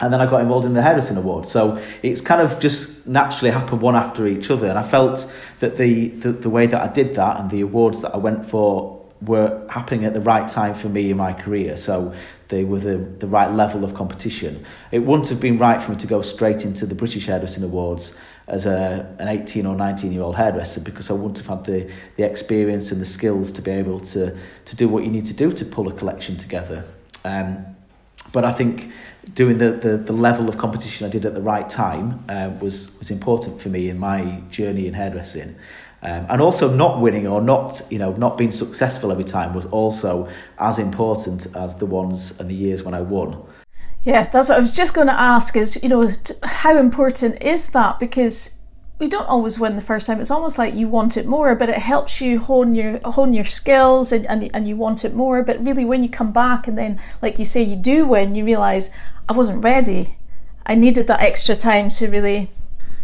and 0.00 0.12
then 0.12 0.20
I 0.20 0.26
got 0.26 0.42
involved 0.42 0.66
in 0.66 0.74
the 0.74 0.82
Hairdressing 0.82 1.16
Award. 1.16 1.46
So 1.46 1.82
it's 2.02 2.20
kind 2.20 2.42
of 2.42 2.58
just 2.60 3.06
naturally 3.06 3.50
happened 3.50 3.80
one 3.80 3.96
after 3.96 4.26
each 4.26 4.50
other. 4.50 4.66
And 4.66 4.78
I 4.78 4.82
felt 4.82 5.32
that 5.60 5.76
the, 5.76 6.08
the, 6.08 6.32
the 6.32 6.50
way 6.50 6.66
that 6.66 6.82
I 6.82 6.92
did 6.92 7.14
that 7.14 7.40
and 7.40 7.50
the 7.50 7.62
awards 7.62 8.02
that 8.02 8.14
I 8.14 8.18
went 8.18 8.48
for 8.48 9.02
were 9.22 9.66
happening 9.70 10.04
at 10.04 10.12
the 10.12 10.20
right 10.20 10.46
time 10.46 10.74
for 10.74 10.90
me 10.90 11.10
in 11.10 11.16
my 11.16 11.32
career. 11.32 11.76
So 11.78 12.14
they 12.48 12.64
were 12.64 12.78
the, 12.78 12.98
the 12.98 13.26
right 13.26 13.50
level 13.50 13.84
of 13.84 13.94
competition. 13.94 14.66
It 14.92 14.98
wouldn't 14.98 15.28
have 15.28 15.40
been 15.40 15.58
right 15.58 15.80
for 15.80 15.92
me 15.92 15.96
to 15.96 16.06
go 16.06 16.20
straight 16.20 16.64
into 16.64 16.84
the 16.84 16.94
British 16.94 17.26
Hairdressing 17.26 17.64
Awards 17.64 18.18
as 18.48 18.66
a, 18.66 19.16
an 19.18 19.28
18 19.28 19.64
or 19.64 19.74
19 19.74 20.12
year 20.12 20.22
old 20.22 20.36
hairdresser 20.36 20.80
because 20.80 21.10
I 21.10 21.14
wouldn't 21.14 21.38
have 21.38 21.46
had 21.46 21.64
the, 21.64 21.90
the 22.16 22.22
experience 22.22 22.92
and 22.92 23.00
the 23.00 23.06
skills 23.06 23.50
to 23.52 23.62
be 23.62 23.70
able 23.70 23.98
to, 24.00 24.36
to 24.66 24.76
do 24.76 24.88
what 24.88 25.04
you 25.04 25.10
need 25.10 25.24
to 25.24 25.34
do 25.34 25.50
to 25.52 25.64
pull 25.64 25.88
a 25.88 25.92
collection 25.92 26.36
together. 26.36 26.84
Um, 27.24 27.64
but 28.32 28.44
I 28.44 28.52
think 28.52 28.92
doing 29.34 29.58
the, 29.58 29.72
the, 29.72 29.96
the 29.96 30.12
level 30.12 30.48
of 30.48 30.56
competition 30.58 31.06
I 31.06 31.10
did 31.10 31.26
at 31.26 31.34
the 31.34 31.42
right 31.42 31.68
time 31.68 32.24
uh, 32.28 32.50
was, 32.60 32.96
was 32.98 33.10
important 33.10 33.60
for 33.60 33.68
me 33.68 33.88
in 33.88 33.98
my 33.98 34.40
journey 34.50 34.86
in 34.86 34.94
hairdressing. 34.94 35.56
Um, 36.02 36.26
and 36.28 36.40
also 36.40 36.72
not 36.72 37.00
winning 37.00 37.26
or 37.26 37.40
not, 37.40 37.82
you 37.90 37.98
know, 37.98 38.12
not 38.12 38.38
being 38.38 38.52
successful 38.52 39.10
every 39.10 39.24
time 39.24 39.54
was 39.54 39.64
also 39.66 40.28
as 40.58 40.78
important 40.78 41.46
as 41.56 41.74
the 41.74 41.86
ones 41.86 42.38
and 42.38 42.48
the 42.48 42.54
years 42.54 42.82
when 42.82 42.94
I 42.94 43.00
won. 43.00 43.42
Yeah, 44.02 44.28
that's 44.30 44.48
what 44.48 44.58
I 44.58 44.60
was 44.60 44.76
just 44.76 44.94
going 44.94 45.08
to 45.08 45.18
ask 45.18 45.56
is, 45.56 45.82
you 45.82 45.88
know, 45.88 46.08
how 46.44 46.76
important 46.76 47.42
is 47.42 47.70
that? 47.70 47.98
Because 47.98 48.56
we 48.98 49.08
don't 49.08 49.28
always 49.28 49.58
win 49.58 49.76
the 49.76 49.82
first 49.82 50.06
time. 50.06 50.20
It's 50.20 50.30
almost 50.30 50.58
like 50.58 50.74
you 50.74 50.88
want 50.88 51.16
it 51.16 51.26
more, 51.26 51.54
but 51.54 51.68
it 51.68 51.76
helps 51.76 52.20
you 52.20 52.38
hone 52.38 52.74
your 52.74 52.98
hone 53.00 53.34
your 53.34 53.44
skills 53.44 54.10
and, 54.12 54.26
and, 54.26 54.50
and 54.54 54.66
you 54.66 54.76
want 54.76 55.04
it 55.04 55.14
more. 55.14 55.42
But 55.42 55.62
really 55.62 55.84
when 55.84 56.02
you 56.02 56.08
come 56.08 56.32
back 56.32 56.66
and 56.66 56.78
then 56.78 56.98
like 57.20 57.38
you 57.38 57.44
say 57.44 57.62
you 57.62 57.76
do 57.76 58.06
win, 58.06 58.34
you 58.34 58.44
realise 58.44 58.90
I 59.28 59.34
wasn't 59.34 59.62
ready. 59.62 60.16
I 60.64 60.74
needed 60.74 61.06
that 61.08 61.20
extra 61.20 61.54
time 61.54 61.90
to 61.90 62.08
really 62.08 62.50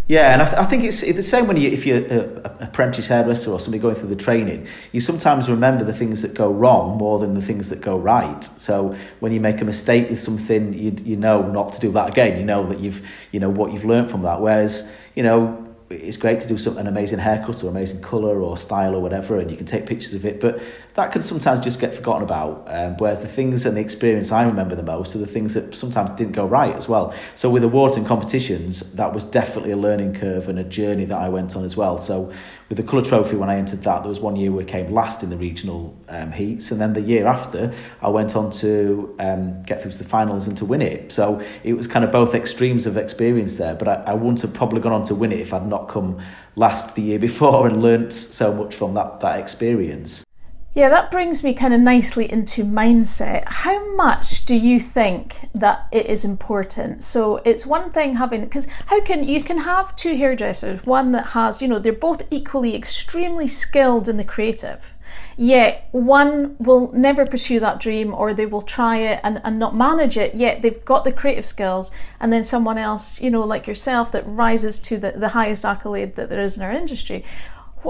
yeah, 0.09 0.33
and 0.33 0.43
I, 0.43 0.45
th- 0.47 0.59
I 0.59 0.65
think 0.65 0.83
it's, 0.83 1.01
the 1.01 1.23
same 1.23 1.47
when 1.47 1.57
you 1.57 1.71
if 1.71 1.87
you're 1.87 2.05
an 2.05 2.43
apprentice 2.61 3.07
hairdresser 3.07 3.53
or 3.53 3.61
somebody 3.61 3.81
going 3.81 3.95
through 3.95 4.09
the 4.09 4.17
training. 4.17 4.67
You 4.91 4.99
sometimes 4.99 5.49
remember 5.49 5.85
the 5.85 5.93
things 5.93 6.23
that 6.23 6.35
go 6.35 6.51
wrong 6.51 6.99
more 6.99 7.21
than 7.21 7.35
the 7.35 7.41
things 7.41 7.69
that 7.69 7.81
go 7.81 7.97
right. 7.97 8.43
So 8.43 8.97
when 9.21 9.33
you 9.33 9.41
make 9.41 9.61
a 9.61 9.65
mistake 9.65 10.11
with 10.11 10.19
something, 10.19 10.75
you 10.75 10.97
you 11.05 11.17
know 11.17 11.43
not 11.51 11.73
to 11.75 11.81
do 11.81 11.93
that 11.93 12.09
again. 12.09 12.39
You 12.39 12.45
know 12.45 12.67
that 12.67 12.81
you've 12.81 13.07
you 13.31 13.39
know 13.39 13.49
what 13.49 13.73
you've 13.73 13.85
learned 13.85 14.11
from 14.11 14.23
that. 14.23 14.41
Whereas 14.41 14.91
you 15.15 15.23
know 15.23 15.72
it's 15.93 16.17
great 16.17 16.41
to 16.41 16.49
do 16.49 16.59
some, 16.59 16.79
an 16.79 16.87
amazing 16.87 17.19
haircut 17.19 17.63
or 17.63 17.69
amazing 17.69 18.01
colour 18.01 18.41
or 18.41 18.57
style 18.57 18.95
or 18.95 19.01
whatever, 19.01 19.39
and 19.39 19.51
you 19.51 19.57
can 19.57 19.67
take 19.67 19.87
pictures 19.87 20.15
of 20.15 20.25
it, 20.25 20.41
but 20.41 20.61
that 20.95 21.11
can 21.13 21.23
sometimes 21.23 21.61
just 21.61 21.81
get 21.81 21.95
forgotten 21.95 22.23
about. 22.23 22.65
Um, 22.67 22.97
whereas 22.99 23.21
the 23.21 23.29
things 23.29 23.65
and 23.65 23.77
the 23.77 23.81
experience 23.81 24.31
I 24.31 24.43
remember 24.43 24.75
the 24.75 24.83
most 24.83 25.15
are 25.15 25.19
the 25.19 25.27
things 25.27 25.55
that 25.55 25.75
sometimes 25.75 26.11
didn't 26.13 26.33
go 26.33 26.47
right 26.47 26.75
as 26.75 26.89
well. 26.89 27.15
So 27.35 27.49
with 27.49 27.65
awards 27.65 27.97
and 27.97 28.07
competitions, 28.07 28.81
that 28.93 29.13
was 29.13 29.25
definitely 29.25 29.73
a 29.73 29.77
learning 29.77 30.15
curve 30.15 30.49
and 30.49 30.59
a 30.59 30.65
journey 30.65 31.05
that 31.07 31.19
I 31.19 31.29
went 31.29 31.57
on 31.57 31.65
as 31.65 31.77
well. 31.77 31.99
So 31.99 32.33
with 32.69 32.79
the 32.79 32.85
Colour 32.85 33.03
Trophy, 33.03 33.37
when 33.37 33.51
I 33.51 33.57
entered 33.57 33.83
that, 33.83 34.03
there 34.03 34.09
was 34.09 34.21
one 34.21 34.37
year 34.37 34.51
we 34.51 34.65
came 34.65 34.93
last 34.93 35.23
in 35.23 35.31
the 35.31 35.37
regional 35.37 35.95
um, 36.09 36.33
heats, 36.33 36.71
and 36.71 36.81
then 36.81 36.95
the 36.95 37.03
year 37.03 37.27
after, 37.27 37.73
I 38.01 38.09
went 38.09 38.35
on 38.35 38.51
to 38.53 39.15
um, 39.19 39.63
get 39.65 39.83
through 39.83 39.93
to 39.93 39.99
the 39.99 40.05
finals 40.05 40.47
and 40.47 40.57
to 40.57 40.65
win 40.65 40.81
it. 40.81 41.13
So 41.13 41.43
it 41.65 41.75
was 41.75 41.87
kind 41.87 42.05
of 42.05 42.11
both 42.11 42.35
extremes 42.35 42.87
of 42.87 42.97
experience 42.97 43.57
there, 43.57 43.75
but 43.75 43.89
I, 43.89 43.95
I 44.07 44.15
wouldn't 44.15 44.41
have 44.43 44.55
probably 44.55 44.81
gone 44.81 44.93
on 44.93 45.05
to 45.05 45.15
win 45.15 45.33
it 45.33 45.41
if 45.41 45.53
I'd 45.53 45.67
not 45.67 45.89
come 45.89 46.19
last 46.57 46.95
the 46.95 47.03
year 47.03 47.19
before 47.29 47.67
and 47.67 47.83
learnt 47.83 48.13
so 48.13 48.55
much 48.55 48.75
from 48.75 48.95
that, 48.95 49.21
that 49.21 49.39
experience. 49.39 50.25
Yeah, 50.75 50.89
that 50.89 51.11
brings 51.11 51.45
me 51.45 51.53
kind 51.53 51.75
of 51.75 51.81
nicely 51.81 52.33
into 52.33 52.65
mindset. 52.65 53.45
How 53.47 53.95
much 53.95 54.47
do 54.47 54.57
you 54.57 54.81
think 54.81 55.51
that 55.55 55.87
it 55.93 56.07
is 56.07 56.25
important? 56.25 57.05
So 57.05 57.43
it's 57.45 57.67
one 57.67 57.91
thing 57.91 58.17
having 58.17 58.41
because 58.41 58.67
how 58.87 59.03
can 59.03 59.29
you 59.29 59.43
can 59.43 59.59
have 59.59 59.95
two 59.97 60.17
hairdressers, 60.17 60.87
one 60.87 61.13
that 61.13 61.27
has, 61.29 61.61
you 61.61 61.69
know, 61.69 61.79
they're 61.79 61.93
both 61.93 62.27
equally 62.31 62.75
extremely 62.75 63.47
skilled 63.47 64.09
in 64.09 64.17
the 64.17 64.25
creative. 64.25 64.95
Yet 65.37 65.89
one 65.93 66.57
will 66.59 66.91
never 66.93 67.27
pursue 67.27 67.61
that 67.61 67.81
dream 67.81 68.15
or 68.15 68.33
they 68.33 68.47
will 68.47 68.63
try 68.63 68.97
it 68.97 69.21
and, 69.23 69.43
and 69.45 69.59
not 69.59 69.77
manage 69.77 70.17
it, 70.17 70.35
yet 70.35 70.63
they've 70.63 70.85
got 70.87 71.05
the 71.05 71.13
creative 71.13 71.45
skills, 71.45 71.91
and 72.19 72.33
then 72.33 72.43
someone 72.43 72.79
else, 72.79 73.21
you 73.21 73.31
know, 73.31 73.43
like 73.43 73.67
yourself, 73.67 74.11
that 74.13 74.27
rises 74.27 74.79
to 74.81 74.97
the, 74.97 75.13
the 75.13 75.31
highest 75.31 75.67
accolade 75.67 76.17
that 76.17 76.31
there 76.31 76.43
is 76.43 76.57
in 76.57 76.63
our 76.63 76.73
industry 76.73 77.25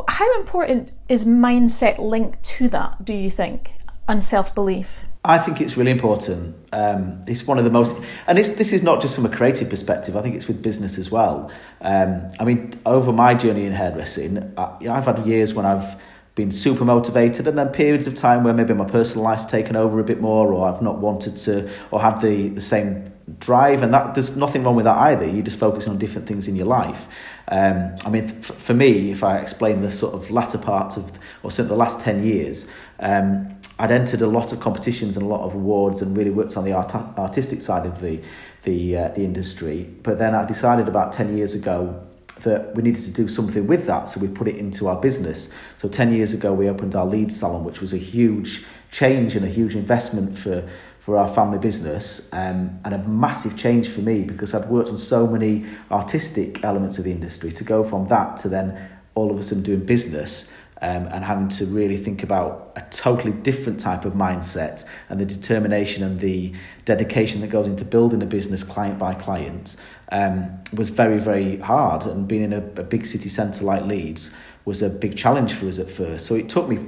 how 0.09 0.41
important 0.41 0.93
is 1.09 1.25
mindset 1.25 1.99
linked 1.99 2.43
to 2.45 2.69
that, 2.69 3.05
do 3.05 3.15
you 3.15 3.31
think, 3.31 3.73
and 4.09 4.23
self 4.23 4.55
belief? 4.55 5.05
I 5.25 5.39
think 5.39 5.61
it's 5.61 5.77
really 5.77 5.93
important. 5.93 6.57
Um, 6.73 7.23
it's 7.29 7.47
one 7.47 7.57
of 7.57 7.65
the 7.65 7.71
most, 7.71 7.97
and 8.27 8.37
this 8.37 8.73
is 8.73 8.83
not 8.83 9.01
just 9.01 9.15
from 9.15 9.25
a 9.25 9.29
creative 9.29 9.71
perspective. 9.71 10.17
I 10.17 10.23
think 10.23 10.35
it's 10.35 10.49
with 10.49 10.61
business 10.63 10.99
as 10.99 11.13
well. 11.13 11.51
Um, 11.81 12.29
I 12.41 12.45
mean, 12.45 12.73
over 12.87 13.13
my 13.13 13.35
journey 13.35 13.65
in 13.67 13.73
hairdressing, 13.73 14.53
I, 14.57 14.77
I've 14.91 15.05
had 15.05 15.25
years 15.25 15.55
when 15.55 15.65
I've 15.65 15.97
been 16.35 16.51
super 16.51 16.85
motivated, 16.85 17.47
and 17.47 17.57
then 17.57 17.69
periods 17.69 18.09
of 18.09 18.17
time 18.17 18.43
where 18.43 18.55
maybe 18.55 18.75
my 18.75 18.85
personal 18.87 19.23
life's 19.23 19.47
taken 19.47 19.77
over 19.77 20.01
a 20.01 20.05
bit 20.05 20.21
more, 20.21 20.53
or 20.53 20.69
I've 20.69 20.83
not 20.83 20.99
wanted 20.99 21.37
to, 21.37 21.71
or 21.93 22.01
had 22.01 22.21
the 22.21 22.49
the 22.49 22.61
same 22.61 23.13
drive, 23.43 23.83
and 23.83 23.93
that 23.93 24.15
there's 24.15 24.37
nothing 24.37 24.63
wrong 24.63 24.77
with 24.77 24.85
that 24.85 24.97
either. 24.97 25.27
You 25.27 25.43
just 25.43 25.59
focus 25.59 25.89
on 25.89 25.99
different 25.99 26.27
things 26.27 26.49
in 26.49 26.57
your 26.57 26.67
life. 26.67 27.07
Um, 27.49 27.97
I 28.05 28.09
mean, 28.09 28.29
for 28.29 28.73
me, 28.73 29.11
if 29.11 29.25
I 29.25 29.39
explain 29.39 29.83
the 29.83 29.91
sort 29.91 30.15
of 30.15 30.31
latter 30.31 30.59
part 30.59 30.97
of, 30.97 31.13
or 31.43 31.51
certainly 31.51 31.75
the 31.75 31.79
last 31.79 32.01
10 32.01 32.25
years, 32.25 32.67
um, 33.01 33.55
I'd 33.79 33.91
entered 33.91 34.23
a 34.23 34.27
lot 34.27 34.53
of 34.53 34.61
competitions 34.61 35.17
and 35.17 35.27
a 35.27 35.29
lot 35.29 35.41
of 35.41 35.55
awards 35.55 36.03
and 36.03 36.17
really 36.17 36.31
worked 36.31 36.57
on 36.57 36.65
the 36.65 36.73
art- 36.73 36.95
artistic 36.95 37.61
side 37.61 37.85
of 37.85 38.01
the, 38.01 38.21
the, 38.63 38.97
uh, 38.97 39.09
the 39.09 39.25
industry. 39.25 39.89
But 40.03 40.19
then 40.19 40.35
I 40.35 40.45
decided 40.45 40.87
about 40.87 41.13
10 41.13 41.37
years 41.37 41.55
ago 41.55 42.01
that 42.43 42.75
we 42.75 42.83
needed 42.83 43.03
to 43.05 43.11
do 43.11 43.29
something 43.29 43.67
with 43.67 43.87
that, 43.87 44.09
so 44.09 44.21
we 44.21 44.29
put 44.29 44.49
it 44.49 44.57
into 44.57 44.89
our 44.89 45.01
business. 45.01 45.51
So 45.77 45.89
10 45.89 46.13
years 46.13 46.33
ago, 46.33 46.53
we 46.53 46.69
opened 46.69 46.95
our 46.95 47.07
lead 47.07 47.33
salon, 47.33 47.65
which 47.65 47.81
was 47.81 47.93
a 47.93 47.99
huge 47.99 48.65
change 48.91 49.37
and 49.37 49.45
a 49.45 49.49
huge 49.49 49.75
investment 49.75 50.39
for 50.39 50.69
for 51.05 51.19
our 51.19 51.27
family 51.27 51.59
business 51.59 52.29
um, 52.33 52.79
and 52.85 52.95
a 52.95 52.99
massive 53.09 53.57
change 53.57 53.89
for 53.89 54.01
me 54.01 54.23
because 54.23 54.55
I'd 54.55 54.69
worked 54.69 54.89
on 54.89 54.97
so 54.97 55.27
many 55.27 55.67
artistic 55.91 56.63
elements 56.63 56.97
of 56.97 57.05
the 57.05 57.11
industry 57.11 57.51
to 57.51 57.65
go 57.65 57.83
from 57.83 58.07
that 58.07 58.37
to 58.39 58.49
then 58.49 58.89
all 59.17 59.33
of 59.33 59.37
a 59.37 59.43
sudden 59.43 59.65
doing 59.65 59.85
business 59.85 60.49
um, 60.81 61.09
and 61.09 61.25
having 61.25 61.49
to 61.49 61.67
really 61.67 61.97
think 61.97 62.23
about 62.23 62.73
a 62.77 62.83
totally 62.93 63.33
different 63.33 63.81
type 63.81 64.05
of 64.05 64.13
mindset 64.13 64.85
and 65.09 65.21
the 65.21 65.27
determination 65.27 66.05
and 66.05 66.21
the 66.21 66.53
dedication 66.85 67.41
that 67.41 67.49
goes 67.49 67.67
into 67.67 67.85
building 67.85 68.23
a 68.23 68.27
business 68.27 68.63
client 68.63 68.97
by 68.97 69.13
client 69.13 69.75
um, 70.13 70.63
was 70.73 70.89
very, 70.89 71.19
very 71.19 71.57
hard. 71.59 72.07
And 72.07 72.29
being 72.29 72.43
in 72.43 72.53
a, 72.53 72.59
a 72.59 72.85
big 72.85 73.07
city 73.07 73.29
centre 73.29 73.65
like 73.65 73.85
Leeds 73.85 74.31
was 74.65 74.83
a 74.83 74.89
big 74.89 75.17
challenge 75.17 75.55
for 75.55 75.67
us 75.67 75.81
at 75.81 75.91
first. 75.91 76.27
So 76.27 76.37
it 76.37 76.49
took 76.49 76.69
me 76.69 76.79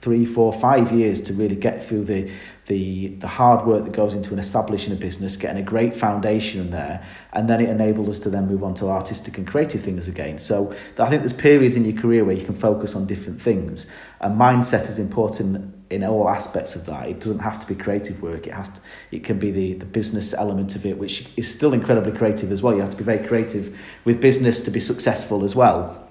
three, 0.00 0.24
four, 0.24 0.52
five 0.52 0.92
years 0.92 1.20
to 1.22 1.32
really 1.32 1.56
get 1.56 1.82
through 1.82 2.04
the 2.04 2.30
the 2.66 3.08
the 3.16 3.26
hard 3.26 3.66
work 3.66 3.84
that 3.84 3.92
goes 3.92 4.14
into 4.14 4.32
an 4.32 4.38
establishing 4.38 4.92
a 4.92 4.96
business, 4.96 5.36
getting 5.36 5.60
a 5.60 5.64
great 5.64 5.96
foundation 5.96 6.70
there, 6.70 7.04
and 7.32 7.48
then 7.48 7.60
it 7.60 7.68
enabled 7.68 8.08
us 8.08 8.18
to 8.20 8.30
then 8.30 8.46
move 8.46 8.62
on 8.62 8.74
to 8.74 8.88
artistic 8.88 9.38
and 9.38 9.46
creative 9.46 9.82
things 9.82 10.06
again. 10.06 10.38
So 10.38 10.74
I 10.98 11.08
think 11.08 11.22
there's 11.22 11.32
periods 11.32 11.76
in 11.76 11.84
your 11.84 12.00
career 12.00 12.24
where 12.24 12.36
you 12.36 12.44
can 12.44 12.54
focus 12.54 12.94
on 12.94 13.06
different 13.06 13.40
things, 13.40 13.86
and 14.20 14.38
mindset 14.38 14.82
is 14.82 14.98
important 14.98 15.74
in 15.90 16.04
all 16.04 16.28
aspects 16.28 16.74
of 16.74 16.84
that. 16.86 17.08
It 17.08 17.20
doesn't 17.20 17.38
have 17.38 17.58
to 17.60 17.66
be 17.66 17.74
creative 17.74 18.20
work. 18.20 18.46
It 18.46 18.52
has 18.52 18.68
to. 18.68 18.80
It 19.10 19.24
can 19.24 19.38
be 19.38 19.50
the 19.50 19.72
the 19.74 19.86
business 19.86 20.34
element 20.34 20.76
of 20.76 20.86
it, 20.86 20.96
which 20.98 21.26
is 21.36 21.50
still 21.50 21.72
incredibly 21.72 22.12
creative 22.12 22.52
as 22.52 22.62
well. 22.62 22.74
You 22.74 22.82
have 22.82 22.90
to 22.90 22.96
be 22.96 23.04
very 23.04 23.26
creative 23.26 23.76
with 24.04 24.20
business 24.20 24.60
to 24.60 24.70
be 24.70 24.80
successful 24.80 25.42
as 25.42 25.56
well. 25.56 26.07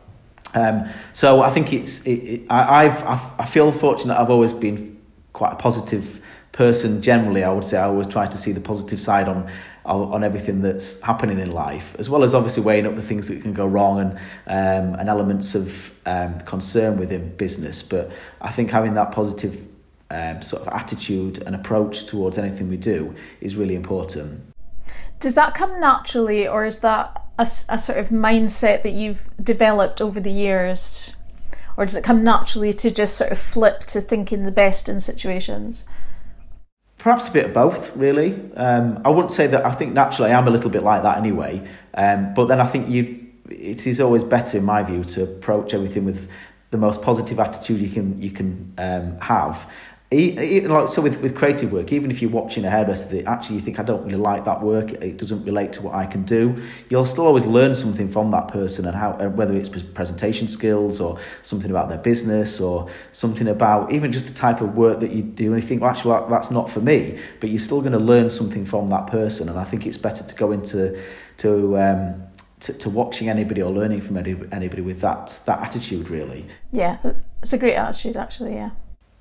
Um, 0.54 0.90
so 1.14 1.42
I 1.42 1.50
think 1.50 1.74
it's. 1.74 2.02
It, 2.06 2.12
it, 2.12 2.42
I, 2.50 2.86
I've, 2.86 3.04
I've 3.04 3.40
I 3.40 3.46
feel 3.46 3.72
fortunate. 3.72 4.20
I've 4.20 4.30
always 4.30 4.54
been 4.54 4.98
quite 5.34 5.54
a 5.54 5.56
positive 5.56 6.22
person 6.58 7.04
generally, 7.04 7.44
I 7.44 7.52
would 7.52 7.64
say 7.64 7.78
I 7.78 7.84
always 7.84 8.08
try 8.08 8.26
to 8.26 8.38
see 8.38 8.52
the 8.52 8.60
positive 8.60 9.00
side 9.00 9.30
on 9.30 9.50
on 9.86 10.22
everything 10.22 10.62
that's 10.62 11.00
happening 11.00 11.40
in 11.40 11.50
life, 11.52 11.96
as 11.98 12.10
well 12.10 12.26
as 12.26 12.36
obviously 12.36 12.62
weighing 12.62 12.86
up 12.86 12.96
the 12.96 13.02
things 13.02 13.30
that 13.30 13.42
can 13.42 13.54
go 13.54 13.66
wrong 13.66 14.02
and 14.02 14.12
um, 14.48 15.00
and 15.00 15.08
elements 15.08 15.56
of 15.56 15.92
um, 16.06 16.42
concern 16.42 16.98
within 16.98 17.34
business. 17.38 17.82
But 17.82 18.12
I 18.42 18.52
think 18.52 18.70
having 18.70 18.96
that 18.96 19.14
positive 19.14 19.66
um, 20.10 20.42
sort 20.42 20.64
of 20.64 20.68
attitude 20.74 21.42
and 21.44 21.56
approach 21.56 22.04
towards 22.04 22.38
anything 22.38 22.68
we 22.68 22.76
do 22.76 23.16
is 23.40 23.56
really 23.56 23.76
important. 23.76 24.42
Does 25.20 25.36
that 25.36 25.56
come 25.56 25.80
naturally, 25.80 26.48
or 26.48 26.66
is 26.66 26.80
that 26.80 27.24
a, 27.40 27.44
a 27.70 27.78
sort 27.78 27.98
of 27.98 28.10
mindset 28.10 28.84
that 28.84 28.94
you've 28.94 29.30
developed 29.42 30.02
over 30.02 30.20
the 30.20 30.32
years? 30.32 31.18
Or 31.78 31.86
does 31.86 31.96
it 31.96 32.04
come 32.04 32.24
naturally 32.24 32.74
to 32.74 32.90
just 32.90 33.18
sort 33.18 33.32
of 33.32 33.38
flip 33.38 33.82
to 33.86 34.02
thinking 34.02 34.44
the 34.44 34.52
best 34.52 34.90
in 34.90 35.00
situations? 35.00 35.86
Perhaps 36.98 37.28
a 37.28 37.32
bit 37.32 37.46
of 37.46 37.54
both, 37.54 37.96
really. 37.96 38.34
Um, 38.56 39.00
I 39.06 39.10
wouldn't 39.10 39.32
say 39.32 39.48
that. 39.48 39.66
I 39.66 39.72
think 39.72 39.94
naturally 39.94 40.32
I 40.32 40.38
am 40.38 40.48
a 40.48 40.52
little 40.52 40.72
bit 40.72 40.82
like 40.82 41.04
that 41.04 41.18
anyway. 41.18 41.68
Um, 41.94 42.34
but 42.34 42.48
then 42.48 42.60
I 42.60 42.66
think 42.66 42.90
you, 42.90 43.28
it 43.50 43.86
is 43.86 44.02
always 44.02 44.24
better, 44.24 44.58
in 44.58 44.66
my 44.66 44.82
view, 44.82 45.04
to 45.04 45.24
approach 45.24 45.74
everything 45.76 46.06
with 46.06 46.28
the 46.72 46.78
most 46.78 47.02
positive 47.02 47.40
attitude 47.40 47.80
you 47.80 47.90
can 47.90 48.22
you 48.22 48.32
can 48.32 48.74
um, 48.78 49.18
have, 49.20 49.70
like 50.10 50.88
so 50.88 51.02
with, 51.02 51.20
with 51.20 51.36
creative 51.36 51.74
work 51.74 51.92
even 51.92 52.10
if 52.10 52.22
you're 52.22 52.32
watching 52.32 52.64
a 52.64 52.70
hairdresser 52.70 53.10
that 53.10 53.26
actually 53.26 53.56
you 53.56 53.62
think 53.62 53.78
i 53.78 53.84
don't 53.84 54.06
really 54.06 54.16
like 54.16 54.46
that 54.46 54.62
work. 54.62 54.92
It 54.94 55.18
doesn't 55.18 55.44
relate 55.44 55.74
to 55.74 55.82
what 55.82 55.96
i 55.96 56.06
can 56.06 56.24
do. 56.24 56.64
You'll 56.90 57.06
still 57.06 57.26
always 57.26 57.46
learn 57.46 57.74
something 57.76 58.10
from 58.10 58.32
that 58.32 58.48
person 58.48 58.86
and 58.86 58.96
how 58.96 59.12
whether 59.30 59.54
it's 59.54 59.68
presentation 59.68 60.48
skills 60.48 61.02
or 61.02 61.20
something 61.44 61.70
about 61.70 61.90
their 61.90 61.98
business 61.98 62.62
or 62.62 62.90
something 63.12 63.50
about 63.50 63.92
even 63.92 64.14
just 64.14 64.28
the 64.28 64.34
type 64.34 64.62
of 64.62 64.76
work 64.76 65.02
that 65.02 65.12
you 65.12 65.24
do 65.24 65.54
and 65.54 65.62
you 65.62 65.68
think 65.68 65.82
well 65.82 65.90
actually 65.90 66.12
well, 66.12 66.28
that's 66.30 66.52
not 66.52 66.70
for 66.70 66.80
me. 66.80 67.20
But 67.42 67.50
you're 67.50 67.60
still 67.60 67.82
going 67.82 67.92
to 67.92 68.00
learn 68.00 68.30
something 68.30 68.66
from 68.66 68.88
that 68.88 69.08
person 69.08 69.50
and 69.50 69.60
i 69.60 69.66
think 69.66 69.86
it's 69.86 69.98
better 69.98 70.24
to 70.24 70.36
go 70.36 70.54
into 70.54 71.02
to 71.38 71.78
um, 71.78 72.24
to, 72.62 72.74
to 72.74 72.90
watching 72.90 73.30
anybody 73.30 73.62
or 73.62 73.72
learning 73.72 74.02
from 74.02 74.18
any, 74.18 74.36
anybody 74.54 74.82
with 74.82 75.02
that 75.02 75.38
that 75.46 75.60
attitude 75.60 76.10
really. 76.10 76.46
Yeah 76.72 76.98
it's 77.42 77.52
a 77.52 77.58
great 77.58 77.76
attitude 77.76 78.16
actually 78.16 78.54
yeah 78.54 78.72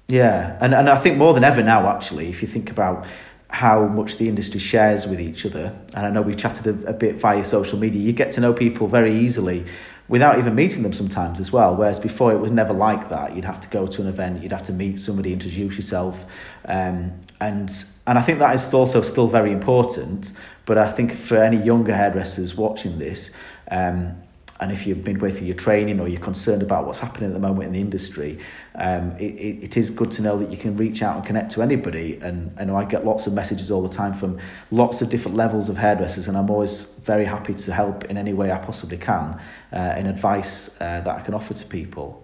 yeah, 0.09 0.57
and, 0.61 0.75
and 0.75 0.89
I 0.89 0.97
think 0.97 1.17
more 1.19 1.35
than 1.35 1.45
ever 1.45 1.63
now, 1.63 1.89
actually, 1.89 2.29
if 2.29 2.43
you 2.43 2.49
think 2.49 2.71
about 2.71 3.07
how 3.49 3.87
much 3.87 4.19
the 4.19 4.29
industry 4.29 4.61
shares 4.61 5.07
with 5.07 5.21
each 5.21 5.47
other, 5.47 5.77
and 5.95 6.07
I 6.07 6.11
know 6.11 6.23
we 6.23 6.35
chatted 6.35 6.67
a, 6.67 6.91
a 6.91 6.93
bit 6.93 7.17
via 7.17 7.45
social 7.45 7.79
media, 7.79 8.01
you 8.01 8.13
get 8.13 8.31
to 8.33 8.41
know 8.41 8.53
people 8.53 8.89
very 8.89 9.15
easily 9.15 9.67
without 10.09 10.39
even 10.39 10.55
meeting 10.55 10.83
them 10.83 10.93
sometimes 10.93 11.41
as 11.41 11.51
well. 11.51 11.75
Whereas 11.75 11.99
before 11.99 12.33
it 12.33 12.39
was 12.39 12.53
never 12.53 12.73
like 12.73 13.09
that. 13.09 13.35
You'd 13.35 13.45
have 13.45 13.61
to 13.61 13.69
go 13.69 13.87
to 13.87 14.03
an 14.03 14.07
event, 14.07 14.43
you'd 14.43 14.53
have 14.53 14.63
to 14.65 14.73
meet 14.73 15.01
somebody, 15.01 15.33
introduce 15.33 15.75
yourself, 15.75 16.25
um, 16.67 17.13
and 17.41 17.85
and 18.07 18.19
I 18.19 18.23
think 18.23 18.39
that 18.39 18.55
is 18.55 18.73
also 18.73 19.03
still 19.03 19.27
very 19.27 19.51
important. 19.51 20.33
But 20.65 20.79
I 20.79 20.91
think 20.91 21.13
for 21.13 21.37
any 21.37 21.57
younger 21.57 21.95
hairdressers 21.95 22.55
watching 22.57 22.99
this, 22.99 23.31
um, 23.71 24.17
and 24.61 24.73
if 24.73 24.87
you've 24.87 25.05
been 25.05 25.19
with 25.19 25.43
your 25.43 25.55
training 25.55 26.01
or 26.01 26.09
you're 26.09 26.21
concerned 26.21 26.63
about 26.63 26.87
what's 26.87 26.99
happening 26.99 27.29
at 27.29 27.35
the 27.35 27.41
moment 27.41 27.67
in 27.69 27.73
the 27.73 27.81
industry, 27.81 28.39
um, 28.77 29.13
it, 29.19 29.33
it, 29.35 29.63
it 29.63 29.77
is 29.77 29.91
good 29.91 30.11
to 30.13 30.23
know 30.23 30.39
that 30.39 30.51
you 30.51 30.57
can 30.57 30.77
reach 30.77 31.03
out 31.03 31.17
and 31.17 31.27
connect 31.27 31.53
to 31.53 31.63
anybody. 31.63 32.19
And 32.23 32.55
I 32.59 32.65
know 32.65 32.77
I 32.77 32.85
get 32.85 33.05
lots 33.05 33.27
of 33.27 33.35
messages 33.35 33.71
all 33.71 33.83
the 33.83 33.95
time 33.95 34.15
from 34.15 34.39
lots 34.71 35.03
of 35.03 35.11
different 35.11 35.37
levels 35.37 35.69
of 35.69 35.77
hairdressers, 35.77 36.29
and 36.29 36.37
I'm 36.37 36.51
always 36.51 36.85
very 37.05 37.25
happy 37.25 37.55
to 37.55 37.73
help 37.73 38.05
in 38.05 38.17
any 38.17 38.33
way 38.33 38.51
I 38.51 38.59
possibly 38.59 38.99
can 38.99 39.41
uh, 39.73 39.95
in 39.97 40.07
advice 40.07 40.71
uh, 40.81 41.01
that 41.01 41.09
I 41.09 41.21
can 41.21 41.35
offer 41.35 41.55
to 41.55 41.67
people. 41.67 42.23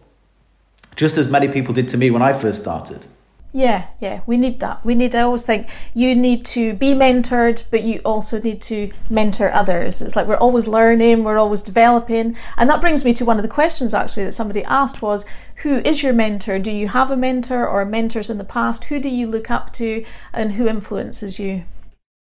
Just 0.96 1.16
as 1.18 1.28
many 1.28 1.48
people 1.48 1.74
did 1.74 1.88
to 1.88 1.96
me 1.96 2.10
when 2.10 2.22
I 2.22 2.32
first 2.32 2.58
started. 2.58 3.06
Yeah, 3.54 3.88
yeah, 4.00 4.22
we 4.26 4.38
need 4.38 4.60
that. 4.60 4.82
We 4.82 4.94
need, 4.94 5.14
I 5.14 5.20
always 5.20 5.42
think 5.42 5.68
you 5.92 6.14
need 6.14 6.46
to 6.46 6.72
be 6.72 6.94
mentored, 6.94 7.64
but 7.70 7.82
you 7.82 8.00
also 8.02 8.40
need 8.40 8.62
to 8.62 8.90
mentor 9.10 9.52
others. 9.52 10.00
It's 10.00 10.16
like 10.16 10.26
we're 10.26 10.36
always 10.36 10.66
learning, 10.66 11.22
we're 11.22 11.36
always 11.36 11.60
developing. 11.60 12.34
And 12.56 12.70
that 12.70 12.80
brings 12.80 13.04
me 13.04 13.12
to 13.12 13.26
one 13.26 13.36
of 13.36 13.42
the 13.42 13.48
questions 13.48 13.92
actually 13.92 14.24
that 14.24 14.32
somebody 14.32 14.64
asked 14.64 15.02
was 15.02 15.26
who 15.56 15.76
is 15.76 16.02
your 16.02 16.14
mentor? 16.14 16.58
Do 16.58 16.70
you 16.70 16.88
have 16.88 17.10
a 17.10 17.16
mentor 17.16 17.68
or 17.68 17.84
mentors 17.84 18.30
in 18.30 18.38
the 18.38 18.44
past? 18.44 18.84
Who 18.84 18.98
do 18.98 19.10
you 19.10 19.26
look 19.26 19.50
up 19.50 19.70
to 19.74 20.02
and 20.32 20.52
who 20.52 20.66
influences 20.66 21.38
you? 21.38 21.64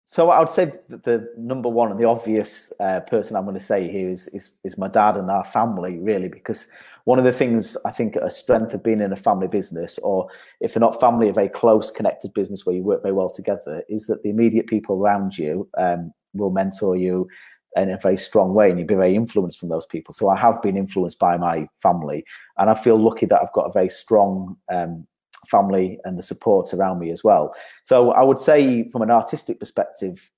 So 0.05 0.29
I 0.29 0.41
would 0.41 0.50
say 0.50 0.73
the 0.88 1.33
number 1.38 1.69
one 1.69 1.91
and 1.91 1.99
the 1.99 2.05
obvious 2.05 2.73
uh, 2.81 3.00
person 3.00 3.37
I'm 3.37 3.45
going 3.45 3.55
to 3.59 3.64
say 3.64 3.88
here 3.88 4.11
is, 4.11 4.29
is, 4.29 4.50
is 4.64 4.76
my 4.76 4.88
dad 4.88 5.17
and 5.17 5.31
our 5.31 5.45
family, 5.45 5.99
really, 5.99 6.29
because 6.29 6.67
one 7.04 7.18
of 7.18 7.25
the 7.25 7.32
things 7.32 7.76
I 7.85 7.90
think 7.90 8.16
a 8.16 8.30
strength 8.30 8.75
of 8.75 8.82
being 8.82 9.00
in 9.00 9.12
a 9.12 9.16
family 9.16 9.49
business, 9.49 9.99
or 9.99 10.28
if 10.61 10.75
they're 10.75 10.80
not 10.80 11.00
family, 11.00 11.28
a 11.28 11.32
very 11.32 11.49
close 11.49 11.90
connected 11.90 12.32
business 12.35 12.64
where 12.64 12.76
you 12.76 12.82
work 12.82 13.02
very 13.02 13.14
well 13.14 13.30
together, 13.30 13.82
is 13.88 14.06
that 14.06 14.23
the 14.23 14.30
immediate 14.30 14.66
people 14.66 14.97
around 14.97 15.37
you 15.37 15.68
um, 15.78 16.12
will 16.35 16.50
mentor 16.50 16.97
you 16.97 17.28
in 17.76 17.90
a 17.90 17.99
very 17.99 18.16
strong 18.16 18.52
way 18.52 18.68
and 18.71 18.78
you'll 18.78 18.87
be 18.87 18.94
very 18.94 19.14
influenced 19.14 19.59
from 19.59 19.71
those 19.71 19.87
people. 19.87 20.12
So 20.12 20.28
I 20.28 20.38
have 20.38 20.61
been 20.61 20.76
influenced 20.76 21.18
by 21.18 21.37
my 21.38 21.68
family 21.82 22.25
and 22.59 22.68
I 22.68 22.75
feel 22.75 22.99
lucky 22.99 23.26
that 23.26 23.40
I've 23.40 23.52
got 23.52 23.68
a 23.68 23.73
very 23.73 23.88
strong 23.88 24.56
um, 24.71 25.06
family 25.50 25.99
and 26.04 26.18
the 26.18 26.23
support 26.23 26.75
around 26.75 26.99
me 26.99 27.11
as 27.11 27.25
well. 27.25 27.54
So 27.85 28.12
I 28.12 28.23
would 28.23 28.38
say 28.38 28.88
from 28.90 29.02
an 29.02 29.11
artistic 29.11 29.59
perspective, 29.59 30.30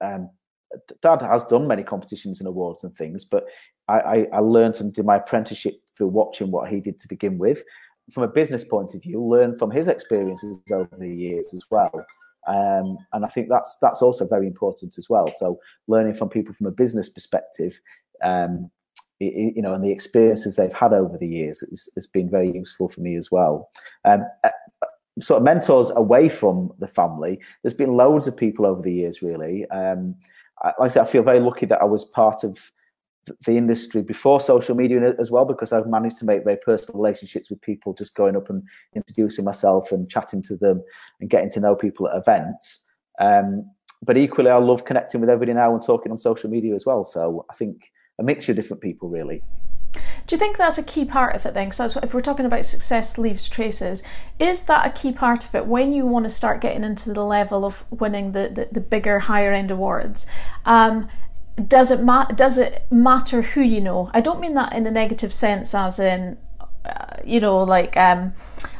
um, 0.00 0.30
Dad 1.02 1.22
has 1.22 1.44
done 1.44 1.66
many 1.66 1.82
competitions 1.82 2.40
and 2.40 2.48
awards 2.48 2.84
and 2.84 2.94
things, 2.94 3.24
but 3.24 3.46
I, 3.88 3.98
I, 3.98 4.26
I 4.34 4.38
learned 4.38 4.80
and 4.80 4.92
did 4.92 5.04
my 5.04 5.16
apprenticeship 5.16 5.80
watching 6.06 6.50
what 6.50 6.70
he 6.70 6.80
did 6.80 6.98
to 7.00 7.08
begin 7.08 7.38
with. 7.38 7.62
From 8.12 8.22
a 8.24 8.28
business 8.28 8.64
point 8.64 8.94
of 8.94 9.02
view, 9.02 9.22
learn 9.22 9.56
from 9.56 9.70
his 9.70 9.88
experiences 9.88 10.58
over 10.72 10.90
the 10.98 11.08
years 11.08 11.54
as 11.54 11.64
well. 11.70 11.92
Um, 12.46 12.98
and 13.12 13.24
I 13.24 13.28
think 13.28 13.48
that's 13.48 13.76
that's 13.80 14.02
also 14.02 14.26
very 14.26 14.46
important 14.46 14.96
as 14.98 15.08
well. 15.08 15.30
So 15.30 15.60
learning 15.86 16.14
from 16.14 16.28
people 16.28 16.54
from 16.54 16.66
a 16.66 16.72
business 16.72 17.08
perspective, 17.08 17.80
um, 18.24 18.70
it, 19.20 19.54
you 19.56 19.62
know, 19.62 19.74
and 19.74 19.84
the 19.84 19.92
experiences 19.92 20.56
they've 20.56 20.72
had 20.72 20.92
over 20.92 21.16
the 21.18 21.28
years 21.28 21.60
has, 21.94 22.06
been 22.06 22.30
very 22.30 22.50
useful 22.50 22.88
for 22.88 23.00
me 23.00 23.16
as 23.16 23.30
well. 23.30 23.70
Um, 24.04 24.24
uh, 24.42 24.50
sort 25.20 25.38
of 25.38 25.44
mentors 25.44 25.90
away 25.90 26.28
from 26.28 26.72
the 26.78 26.86
family. 26.86 27.38
There's 27.62 27.74
been 27.74 27.96
loads 27.96 28.26
of 28.26 28.36
people 28.36 28.66
over 28.66 28.80
the 28.80 28.92
years, 28.92 29.22
really. 29.22 29.68
Um, 29.70 30.14
like 30.62 30.74
I 30.80 30.88
said, 30.88 31.02
I 31.02 31.10
feel 31.10 31.22
very 31.22 31.40
lucky 31.40 31.66
that 31.66 31.80
I 31.80 31.84
was 31.84 32.04
part 32.04 32.44
of 32.44 32.70
the 33.44 33.56
industry 33.56 34.02
before 34.02 34.40
social 34.40 34.74
media 34.74 35.14
as 35.18 35.30
well 35.30 35.44
because 35.44 35.72
I've 35.72 35.86
managed 35.86 36.18
to 36.18 36.24
make 36.24 36.44
very 36.44 36.56
personal 36.56 37.00
relationships 37.00 37.50
with 37.50 37.60
people 37.60 37.94
just 37.94 38.14
going 38.14 38.36
up 38.36 38.50
and 38.50 38.62
introducing 38.94 39.44
myself 39.44 39.92
and 39.92 40.10
chatting 40.10 40.42
to 40.44 40.56
them 40.56 40.82
and 41.20 41.30
getting 41.30 41.50
to 41.50 41.60
know 41.60 41.74
people 41.74 42.08
at 42.08 42.16
events. 42.16 42.84
Um, 43.20 43.70
but 44.02 44.16
equally, 44.16 44.50
I 44.50 44.56
love 44.56 44.84
connecting 44.84 45.20
with 45.20 45.28
everybody 45.28 45.54
now 45.54 45.74
and 45.74 45.82
talking 45.82 46.10
on 46.10 46.18
social 46.18 46.48
media 46.48 46.74
as 46.74 46.86
well. 46.86 47.04
So 47.04 47.44
I 47.50 47.54
think 47.54 47.90
a 48.18 48.22
mixture 48.22 48.52
of 48.52 48.56
different 48.56 48.82
people 48.82 49.08
really. 49.08 49.42
Do 50.26 50.36
you 50.36 50.38
think 50.38 50.58
that's 50.58 50.78
a 50.78 50.84
key 50.84 51.04
part 51.04 51.34
of 51.34 51.44
it 51.44 51.54
then? 51.54 51.70
Because 51.70 51.96
if 51.96 52.14
we're 52.14 52.20
talking 52.20 52.46
about 52.46 52.64
success 52.64 53.18
leaves 53.18 53.48
traces, 53.48 54.02
is 54.38 54.62
that 54.64 54.86
a 54.86 54.90
key 54.90 55.10
part 55.10 55.44
of 55.44 55.54
it 55.54 55.66
when 55.66 55.92
you 55.92 56.06
want 56.06 56.24
to 56.24 56.30
start 56.30 56.60
getting 56.60 56.84
into 56.84 57.12
the 57.12 57.24
level 57.24 57.64
of 57.64 57.84
winning 57.90 58.30
the, 58.32 58.48
the, 58.48 58.68
the 58.70 58.80
bigger, 58.80 59.18
higher 59.18 59.52
end 59.52 59.72
awards? 59.72 60.26
Um, 60.64 61.08
does 61.66 61.90
it 61.90 62.02
ma- 62.02 62.24
does 62.26 62.58
it 62.58 62.86
matter 62.90 63.42
who 63.42 63.60
you 63.60 63.80
know? 63.80 64.10
I 64.14 64.20
don't 64.20 64.40
mean 64.40 64.54
that 64.54 64.72
in 64.72 64.86
a 64.86 64.90
negative 64.90 65.32
sense, 65.32 65.74
as 65.74 65.98
in 65.98 66.38
you 67.24 67.40
know, 67.40 67.62
like, 67.62 67.96
um, 67.96 68.32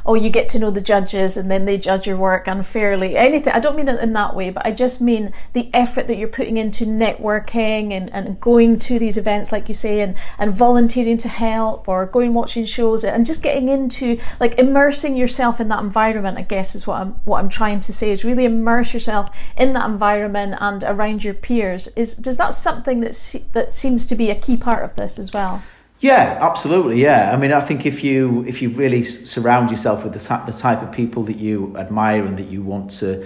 oh, 0.05 0.15
you 0.15 0.29
get 0.29 0.49
to 0.49 0.59
know 0.59 0.71
the 0.71 0.81
judges 0.81 1.37
and 1.37 1.49
then 1.49 1.65
they 1.65 1.77
judge 1.77 2.07
your 2.07 2.17
work 2.17 2.47
unfairly. 2.47 3.15
Anything. 3.15 3.53
I 3.53 3.59
don't 3.59 3.75
mean 3.75 3.87
it 3.87 3.99
in 3.99 4.13
that 4.13 4.35
way, 4.35 4.49
but 4.49 4.65
I 4.65 4.71
just 4.71 5.01
mean 5.01 5.31
the 5.53 5.69
effort 5.73 6.07
that 6.07 6.17
you're 6.17 6.27
putting 6.27 6.57
into 6.57 6.85
networking 6.85 7.91
and, 7.91 8.11
and 8.11 8.39
going 8.39 8.79
to 8.79 8.99
these 8.99 9.17
events, 9.17 9.51
like 9.51 9.67
you 9.67 9.73
say, 9.73 9.99
and, 10.01 10.15
and 10.37 10.53
volunteering 10.53 11.17
to 11.17 11.29
help 11.29 11.87
or 11.87 12.05
going 12.05 12.33
watching 12.33 12.65
shows 12.65 13.03
and 13.03 13.25
just 13.25 13.43
getting 13.43 13.69
into 13.69 14.19
like 14.39 14.57
immersing 14.57 15.15
yourself 15.15 15.59
in 15.59 15.67
that 15.69 15.83
environment. 15.83 16.37
I 16.37 16.43
guess 16.43 16.75
is 16.75 16.87
what 16.87 17.01
I'm 17.01 17.11
what 17.25 17.39
I'm 17.39 17.49
trying 17.49 17.79
to 17.81 17.93
say 17.93 18.11
is 18.11 18.25
really 18.25 18.45
immerse 18.45 18.93
yourself 18.93 19.35
in 19.57 19.73
that 19.73 19.89
environment 19.89 20.55
and 20.59 20.83
around 20.83 21.23
your 21.23 21.33
peers. 21.33 21.87
Is 21.89 22.15
does 22.15 22.37
that 22.37 22.53
something 22.53 23.01
that 23.01 23.15
se- 23.15 23.45
that 23.53 23.73
seems 23.73 24.05
to 24.07 24.15
be 24.15 24.31
a 24.31 24.35
key 24.35 24.57
part 24.57 24.83
of 24.83 24.95
this 24.95 25.19
as 25.19 25.31
well? 25.31 25.61
Yeah, 26.01 26.39
absolutely. 26.41 26.99
Yeah, 26.99 27.31
I 27.31 27.37
mean, 27.37 27.53
I 27.53 27.61
think 27.61 27.85
if 27.85 28.03
you 28.03 28.43
if 28.47 28.59
you 28.59 28.69
really 28.69 29.03
surround 29.03 29.69
yourself 29.69 30.03
with 30.03 30.13
the 30.13 30.19
type 30.19 30.47
the 30.47 30.51
type 30.51 30.81
of 30.81 30.91
people 30.91 31.23
that 31.25 31.37
you 31.37 31.77
admire 31.77 32.25
and 32.25 32.35
that 32.37 32.47
you 32.47 32.63
want 32.63 32.89
to 33.01 33.23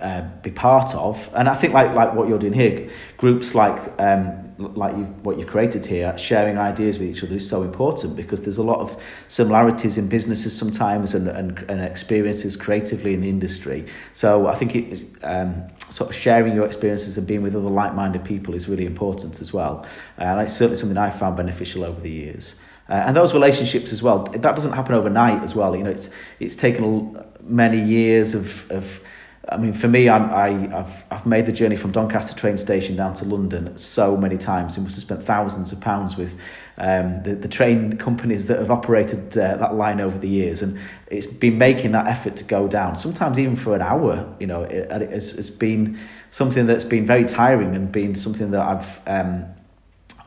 uh, 0.00 0.22
be 0.40 0.52
part 0.52 0.94
of, 0.94 1.28
and 1.34 1.48
I 1.48 1.56
think 1.56 1.74
like 1.74 1.92
like 1.92 2.14
what 2.14 2.28
you're 2.28 2.38
doing 2.38 2.52
here, 2.52 2.88
groups 3.16 3.56
like 3.56 3.80
um, 3.98 4.43
like 4.58 4.96
you, 4.96 5.04
what 5.22 5.38
you've 5.38 5.48
created 5.48 5.84
here, 5.84 6.16
sharing 6.16 6.58
ideas 6.58 6.98
with 6.98 7.08
each 7.08 7.22
other 7.24 7.34
is 7.34 7.48
so 7.48 7.62
important 7.62 8.14
because 8.14 8.42
there's 8.42 8.58
a 8.58 8.62
lot 8.62 8.78
of 8.78 9.00
similarities 9.28 9.98
in 9.98 10.08
businesses 10.08 10.56
sometimes 10.56 11.14
and, 11.14 11.28
and, 11.28 11.58
and 11.68 11.80
experiences 11.80 12.56
creatively 12.56 13.14
in 13.14 13.20
the 13.20 13.28
industry. 13.28 13.86
So 14.12 14.46
I 14.46 14.54
think 14.54 14.76
it, 14.76 15.08
um, 15.22 15.64
sort 15.90 16.10
of 16.10 16.16
sharing 16.16 16.54
your 16.54 16.66
experiences 16.66 17.18
and 17.18 17.26
being 17.26 17.42
with 17.42 17.56
other 17.56 17.68
like-minded 17.68 18.24
people 18.24 18.54
is 18.54 18.68
really 18.68 18.86
important 18.86 19.40
as 19.40 19.52
well. 19.52 19.86
And 20.18 20.40
it's 20.40 20.52
certainly 20.52 20.76
something 20.76 20.98
I've 20.98 21.18
found 21.18 21.36
beneficial 21.36 21.84
over 21.84 22.00
the 22.00 22.10
years. 22.10 22.54
Uh, 22.88 23.04
and 23.06 23.16
those 23.16 23.32
relationships 23.32 23.92
as 23.92 24.02
well, 24.02 24.24
that 24.24 24.42
doesn't 24.42 24.72
happen 24.72 24.94
overnight 24.94 25.42
as 25.42 25.54
well. 25.54 25.74
You 25.74 25.84
know, 25.84 25.90
it's, 25.90 26.10
it's 26.38 26.54
taken 26.54 27.24
many 27.42 27.82
years 27.82 28.34
of, 28.34 28.70
of 28.70 29.00
I 29.48 29.58
mean, 29.58 29.74
for 29.74 29.88
me, 29.88 30.08
I'm, 30.08 30.30
I, 30.30 30.74
have 30.74 31.04
I've 31.10 31.26
made 31.26 31.44
the 31.44 31.52
journey 31.52 31.76
from 31.76 31.92
Doncaster 31.92 32.34
train 32.34 32.56
station 32.56 32.96
down 32.96 33.14
to 33.14 33.24
London 33.24 33.76
so 33.76 34.16
many 34.16 34.38
times. 34.38 34.76
We 34.76 34.84
must 34.84 34.96
have 34.96 35.02
spent 35.02 35.26
thousands 35.26 35.70
of 35.70 35.80
pounds 35.80 36.16
with 36.16 36.34
um, 36.78 37.22
the, 37.22 37.34
the 37.34 37.48
train 37.48 37.96
companies 37.98 38.46
that 38.46 38.58
have 38.58 38.70
operated 38.70 39.36
uh, 39.36 39.56
that 39.56 39.74
line 39.74 40.00
over 40.00 40.16
the 40.16 40.28
years. 40.28 40.62
And 40.62 40.78
it's 41.08 41.26
been 41.26 41.58
making 41.58 41.92
that 41.92 42.06
effort 42.06 42.36
to 42.36 42.44
go 42.44 42.66
down, 42.68 42.96
sometimes 42.96 43.38
even 43.38 43.54
for 43.54 43.74
an 43.74 43.82
hour, 43.82 44.34
you 44.40 44.46
know, 44.46 44.62
it, 44.62 44.90
has, 44.90 45.34
it's 45.34 45.50
been 45.50 45.98
something 46.30 46.66
that's 46.66 46.84
been 46.84 47.04
very 47.04 47.24
tiring 47.24 47.76
and 47.76 47.92
been 47.92 48.14
something 48.14 48.50
that 48.52 48.62
I've, 48.62 49.00
um, 49.06 49.44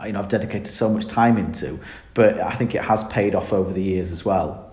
you 0.05 0.11
know, 0.11 0.19
I've 0.19 0.29
dedicated 0.29 0.67
so 0.67 0.89
much 0.89 1.07
time 1.07 1.37
into. 1.37 1.79
But 2.13 2.39
I 2.39 2.53
think 2.55 2.75
it 2.75 2.83
has 2.83 3.03
paid 3.05 3.33
off 3.33 3.51
over 3.51 3.73
the 3.73 3.83
years 3.83 4.11
as 4.11 4.23
well. 4.23 4.67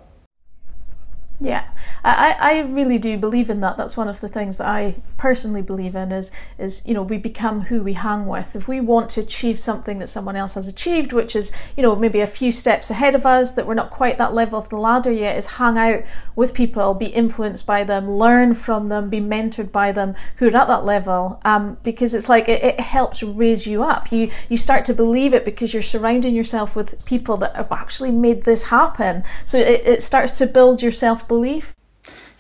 Yeah, 1.40 1.68
I, 2.04 2.36
I 2.38 2.60
really 2.60 2.98
do 2.98 3.16
believe 3.16 3.48
in 3.48 3.60
that. 3.60 3.78
That's 3.78 3.96
one 3.96 4.08
of 4.08 4.20
the 4.20 4.28
things 4.28 4.58
that 4.58 4.66
I 4.66 4.96
personally 5.16 5.62
believe 5.62 5.94
in 5.94 6.12
is 6.12 6.30
is 6.58 6.82
you 6.84 6.92
know 6.92 7.02
we 7.02 7.16
become 7.16 7.62
who 7.62 7.82
we 7.82 7.94
hang 7.94 8.26
with. 8.26 8.54
If 8.54 8.68
we 8.68 8.80
want 8.80 9.08
to 9.10 9.22
achieve 9.22 9.58
something 9.58 9.98
that 10.00 10.08
someone 10.08 10.36
else 10.36 10.54
has 10.54 10.68
achieved, 10.68 11.14
which 11.14 11.34
is 11.34 11.50
you 11.76 11.82
know 11.82 11.96
maybe 11.96 12.20
a 12.20 12.26
few 12.26 12.52
steps 12.52 12.90
ahead 12.90 13.14
of 13.14 13.24
us, 13.24 13.52
that 13.52 13.66
we're 13.66 13.74
not 13.74 13.90
quite 13.90 14.18
that 14.18 14.34
level 14.34 14.58
of 14.58 14.68
the 14.68 14.76
ladder 14.76 15.10
yet, 15.10 15.38
is 15.38 15.46
hang 15.46 15.78
out 15.78 16.04
with 16.36 16.52
people, 16.52 16.92
be 16.92 17.06
influenced 17.06 17.66
by 17.66 17.84
them, 17.84 18.10
learn 18.10 18.52
from 18.52 18.88
them, 18.88 19.08
be 19.08 19.20
mentored 19.20 19.72
by 19.72 19.90
them 19.90 20.14
who 20.36 20.48
are 20.48 20.56
at 20.56 20.68
that 20.68 20.84
level. 20.84 21.40
Um, 21.44 21.78
because 21.82 22.12
it's 22.12 22.28
like 22.28 22.50
it, 22.50 22.62
it 22.62 22.80
helps 22.80 23.22
raise 23.22 23.66
you 23.66 23.82
up. 23.82 24.12
You 24.12 24.30
you 24.50 24.58
start 24.58 24.84
to 24.86 24.94
believe 24.94 25.32
it 25.32 25.44
because 25.44 25.72
you're 25.72 25.82
surrounding 25.82 26.34
yourself 26.34 26.76
with 26.76 27.02
people 27.06 27.38
that 27.38 27.56
have 27.56 27.72
actually 27.72 28.12
made 28.12 28.44
this 28.44 28.64
happen. 28.64 29.24
So 29.46 29.56
it, 29.56 29.86
it 29.86 30.02
starts 30.02 30.32
to 30.32 30.46
build 30.46 30.82
your 30.82 30.92
self 30.92 31.26
belief? 31.26 31.74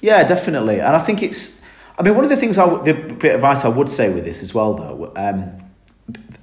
Yeah, 0.04 0.22
definitely. 0.22 0.80
And 0.80 0.94
I 0.94 0.98
think 0.98 1.22
it's, 1.22 1.62
I 1.98 2.02
mean, 2.02 2.14
one 2.14 2.24
of 2.24 2.30
the 2.30 2.36
things, 2.36 2.58
I, 2.58 2.68
the 2.82 2.92
bit 2.92 3.30
of 3.30 3.36
advice 3.36 3.64
I 3.64 3.68
would 3.68 3.88
say 3.88 4.12
with 4.12 4.26
this 4.26 4.42
as 4.42 4.52
well, 4.52 4.74
though, 4.74 5.10
um, 5.16 5.50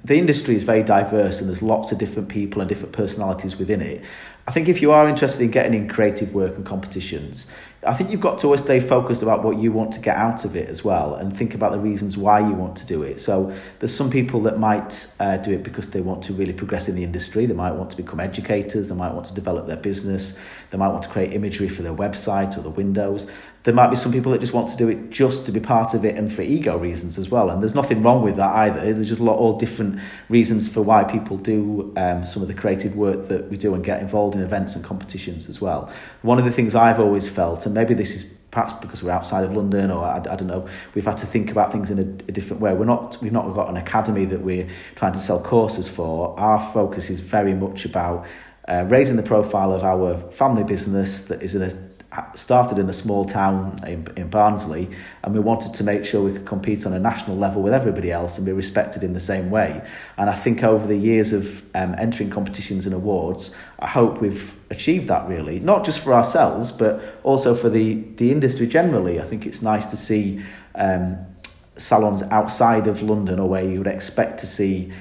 the 0.02 0.18
industry 0.18 0.56
is 0.56 0.64
very 0.64 0.82
diverse 0.82 1.38
and 1.38 1.48
there's 1.48 1.62
lots 1.62 1.92
of 1.92 1.98
different 1.98 2.28
people 2.28 2.60
and 2.60 2.68
different 2.68 2.92
personalities 2.92 3.54
within 3.54 3.80
it. 3.80 4.02
I 4.46 4.50
think 4.50 4.68
if 4.68 4.82
you 4.82 4.90
are 4.90 5.08
interested 5.08 5.40
in 5.42 5.52
getting 5.52 5.74
in 5.74 5.88
creative 5.88 6.34
work 6.34 6.56
and 6.56 6.66
competitions, 6.66 7.46
I 7.84 7.94
think 7.94 8.10
you've 8.10 8.20
got 8.20 8.38
to 8.40 8.46
always 8.46 8.60
stay 8.60 8.78
focused 8.78 9.22
about 9.22 9.42
what 9.42 9.58
you 9.58 9.72
want 9.72 9.92
to 9.94 10.00
get 10.00 10.16
out 10.16 10.44
of 10.44 10.54
it 10.54 10.68
as 10.68 10.84
well 10.84 11.16
and 11.16 11.36
think 11.36 11.54
about 11.54 11.72
the 11.72 11.80
reasons 11.80 12.16
why 12.16 12.38
you 12.38 12.52
want 12.52 12.76
to 12.76 12.86
do 12.86 13.02
it. 13.02 13.20
So 13.20 13.52
there's 13.80 13.94
some 13.94 14.08
people 14.08 14.40
that 14.42 14.60
might 14.60 15.08
uh, 15.18 15.38
do 15.38 15.52
it 15.52 15.64
because 15.64 15.88
they 15.88 16.00
want 16.00 16.22
to 16.24 16.32
really 16.32 16.52
progress 16.52 16.88
in 16.88 16.94
the 16.94 17.02
industry. 17.02 17.44
They 17.44 17.54
might 17.54 17.72
want 17.72 17.90
to 17.90 17.96
become 17.96 18.20
educators. 18.20 18.86
They 18.86 18.94
might 18.94 19.12
want 19.12 19.26
to 19.26 19.34
develop 19.34 19.66
their 19.66 19.76
business. 19.76 20.34
They 20.70 20.78
might 20.78 20.90
want 20.90 21.02
to 21.04 21.08
create 21.08 21.32
imagery 21.32 21.68
for 21.68 21.82
their 21.82 21.94
website 21.94 22.56
or 22.56 22.60
the 22.60 22.70
windows. 22.70 23.26
There 23.64 23.74
might 23.74 23.90
be 23.90 23.96
some 23.96 24.12
people 24.12 24.32
that 24.32 24.40
just 24.40 24.52
want 24.52 24.68
to 24.68 24.76
do 24.76 24.88
it 24.88 25.10
just 25.10 25.46
to 25.46 25.52
be 25.52 25.60
part 25.60 25.94
of 25.94 26.04
it 26.04 26.16
and 26.16 26.32
for 26.32 26.42
ego 26.42 26.76
reasons 26.76 27.18
as 27.18 27.30
well. 27.30 27.50
And 27.50 27.60
there's 27.62 27.76
nothing 27.76 28.02
wrong 28.02 28.22
with 28.22 28.36
that 28.36 28.54
either. 28.56 28.80
There's 28.80 29.08
just 29.08 29.20
a 29.20 29.24
lot 29.24 29.38
all 29.38 29.56
different 29.56 30.00
reasons 30.28 30.68
for 30.68 30.82
why 30.82 31.04
people 31.04 31.36
do 31.36 31.92
um, 31.96 32.24
some 32.24 32.42
of 32.42 32.48
the 32.48 32.54
creative 32.54 32.96
work 32.96 33.28
that 33.28 33.50
we 33.50 33.56
do 33.56 33.74
and 33.74 33.84
get 33.84 34.00
involved 34.00 34.31
in 34.34 34.42
events 34.42 34.74
and 34.76 34.84
competitions 34.84 35.48
as 35.48 35.60
well. 35.60 35.92
One 36.22 36.38
of 36.38 36.44
the 36.44 36.52
things 36.52 36.74
I've 36.74 37.00
always 37.00 37.28
felt, 37.28 37.66
and 37.66 37.74
maybe 37.74 37.94
this 37.94 38.14
is 38.14 38.24
perhaps 38.50 38.74
because 38.74 39.02
we're 39.02 39.10
outside 39.10 39.44
of 39.44 39.52
London 39.56 39.90
or 39.90 40.04
I, 40.04 40.18
I 40.18 40.36
don't 40.36 40.46
know, 40.46 40.68
we've 40.94 41.06
had 41.06 41.16
to 41.18 41.26
think 41.26 41.50
about 41.50 41.72
things 41.72 41.90
in 41.90 41.98
a, 41.98 42.02
a 42.02 42.32
different 42.32 42.60
way. 42.60 42.72
We're 42.74 42.84
not, 42.84 43.16
we've 43.22 43.32
not 43.32 43.52
got 43.54 43.68
an 43.68 43.76
academy 43.76 44.26
that 44.26 44.42
we're 44.42 44.68
trying 44.94 45.14
to 45.14 45.20
sell 45.20 45.42
courses 45.42 45.88
for. 45.88 46.38
Our 46.38 46.60
focus 46.72 47.10
is 47.10 47.20
very 47.20 47.54
much 47.54 47.84
about 47.84 48.26
uh, 48.68 48.84
raising 48.88 49.16
the 49.16 49.22
profile 49.22 49.72
of 49.72 49.82
our 49.82 50.16
family 50.30 50.64
business 50.64 51.22
that 51.22 51.42
is 51.42 51.54
in 51.54 51.62
a 51.62 51.70
started 52.34 52.78
in 52.78 52.88
a 52.88 52.92
small 52.92 53.24
town 53.24 53.78
in, 53.86 54.06
in 54.16 54.28
Barnsley, 54.28 54.90
and 55.22 55.34
we 55.34 55.40
wanted 55.40 55.72
to 55.74 55.84
make 55.84 56.04
sure 56.04 56.22
we 56.22 56.32
could 56.32 56.46
compete 56.46 56.84
on 56.84 56.92
a 56.92 56.98
national 56.98 57.36
level 57.36 57.62
with 57.62 57.72
everybody 57.72 58.10
else 58.10 58.36
and 58.36 58.44
be 58.44 58.52
respected 58.52 59.02
in 59.02 59.12
the 59.12 59.20
same 59.20 59.50
way. 59.50 59.82
And 60.18 60.28
I 60.28 60.34
think 60.34 60.62
over 60.62 60.86
the 60.86 60.96
years 60.96 61.32
of 61.32 61.62
um, 61.74 61.94
entering 61.98 62.30
competitions 62.30 62.84
and 62.86 62.94
awards, 62.94 63.54
I 63.78 63.86
hope 63.86 64.20
we've 64.20 64.54
achieved 64.70 65.08
that 65.08 65.26
really, 65.28 65.58
not 65.60 65.84
just 65.84 66.00
for 66.00 66.12
ourselves, 66.12 66.70
but 66.70 67.18
also 67.22 67.54
for 67.54 67.70
the, 67.70 67.94
the 68.16 68.30
industry 68.30 68.66
generally. 68.66 69.20
I 69.20 69.24
think 69.24 69.46
it's 69.46 69.62
nice 69.62 69.86
to 69.86 69.96
see 69.96 70.42
um, 70.74 71.16
salons 71.76 72.22
outside 72.24 72.86
of 72.86 73.02
London 73.02 73.38
or 73.38 73.48
where 73.48 73.64
you 73.64 73.78
would 73.78 73.86
expect 73.86 74.38
to 74.40 74.46
see 74.46 74.92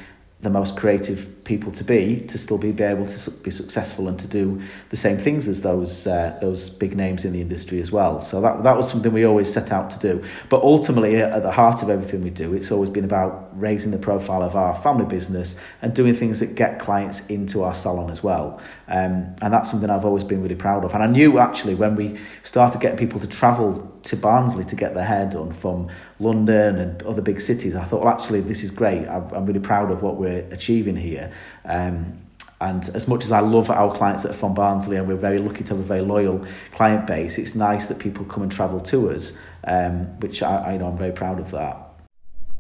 the 0.41 0.49
most 0.49 0.75
creative 0.75 1.40
people 1.43 1.71
to 1.71 1.83
be 1.83 2.21
to 2.21 2.37
still 2.37 2.57
be, 2.57 2.71
be 2.71 2.83
able 2.83 3.05
to 3.05 3.31
be 3.31 3.49
successful 3.51 4.07
and 4.07 4.19
to 4.19 4.27
do 4.27 4.61
the 4.89 4.97
same 4.97 5.17
things 5.17 5.47
as 5.47 5.61
those 5.61 6.05
uh, 6.07 6.37
those 6.41 6.69
big 6.69 6.95
names 6.95 7.25
in 7.25 7.33
the 7.33 7.41
industry 7.41 7.81
as 7.81 7.91
well. 7.91 8.21
So 8.21 8.41
that 8.41 8.63
that 8.63 8.77
was 8.77 8.89
something 8.89 9.11
we 9.11 9.25
always 9.25 9.51
set 9.51 9.71
out 9.71 9.89
to 9.91 9.99
do. 9.99 10.23
But 10.49 10.61
ultimately, 10.61 11.17
at 11.17 11.43
the 11.43 11.51
heart 11.51 11.81
of 11.81 11.89
everything 11.89 12.23
we 12.23 12.29
do, 12.29 12.53
it's 12.53 12.71
always 12.71 12.89
been 12.89 13.05
about 13.05 13.49
raising 13.59 13.91
the 13.91 13.97
profile 13.97 14.43
of 14.43 14.55
our 14.55 14.75
family 14.81 15.05
business 15.05 15.55
and 15.81 15.93
doing 15.93 16.13
things 16.13 16.39
that 16.39 16.55
get 16.55 16.79
clients 16.79 17.25
into 17.27 17.63
our 17.63 17.73
salon 17.73 18.09
as 18.09 18.23
well. 18.23 18.61
Um, 18.87 19.35
and 19.41 19.53
that's 19.53 19.71
something 19.71 19.89
I've 19.89 20.05
always 20.05 20.23
been 20.23 20.41
really 20.41 20.55
proud 20.55 20.83
of. 20.83 20.93
And 20.93 21.03
I 21.03 21.07
knew 21.07 21.39
actually 21.39 21.75
when 21.75 21.95
we 21.95 22.19
started 22.43 22.81
getting 22.81 22.97
people 22.97 23.19
to 23.19 23.27
travel 23.27 23.87
to 24.03 24.17
Barnsley 24.17 24.63
to 24.63 24.75
get 24.75 24.93
their 24.93 25.05
hair 25.05 25.29
done 25.29 25.53
from 25.53 25.89
London 26.19 26.77
and 26.77 27.03
other 27.03 27.21
big 27.21 27.39
cities, 27.39 27.75
I 27.75 27.83
thought, 27.83 28.03
well, 28.03 28.13
actually, 28.13 28.41
this 28.41 28.63
is 28.63 28.71
great. 28.71 29.07
I'm 29.07 29.45
really 29.45 29.59
proud 29.59 29.91
of 29.91 30.01
what 30.01 30.17
we're 30.17 30.45
achieving 30.51 30.95
here. 30.95 31.30
Um, 31.65 32.19
and 32.61 32.87
as 32.89 33.07
much 33.07 33.23
as 33.23 33.31
I 33.31 33.39
love 33.39 33.71
our 33.71 33.93
clients 33.93 34.21
that 34.23 34.31
are 34.31 34.37
from 34.37 34.53
Barnsley 34.53 34.97
and 34.97 35.07
we're 35.07 35.15
very 35.15 35.39
lucky 35.39 35.63
to 35.63 35.73
have 35.73 35.83
a 35.83 35.87
very 35.87 36.01
loyal 36.01 36.45
client 36.73 37.07
base, 37.07 37.39
it's 37.39 37.55
nice 37.55 37.87
that 37.87 37.97
people 37.97 38.23
come 38.25 38.43
and 38.43 38.51
travel 38.51 38.79
to 38.79 39.09
us, 39.09 39.33
um, 39.63 40.05
which 40.19 40.43
I, 40.43 40.73
I 40.73 40.77
know 40.77 40.87
I'm 40.87 40.97
very 40.97 41.11
proud 41.11 41.39
of 41.39 41.49
that. 41.51 41.90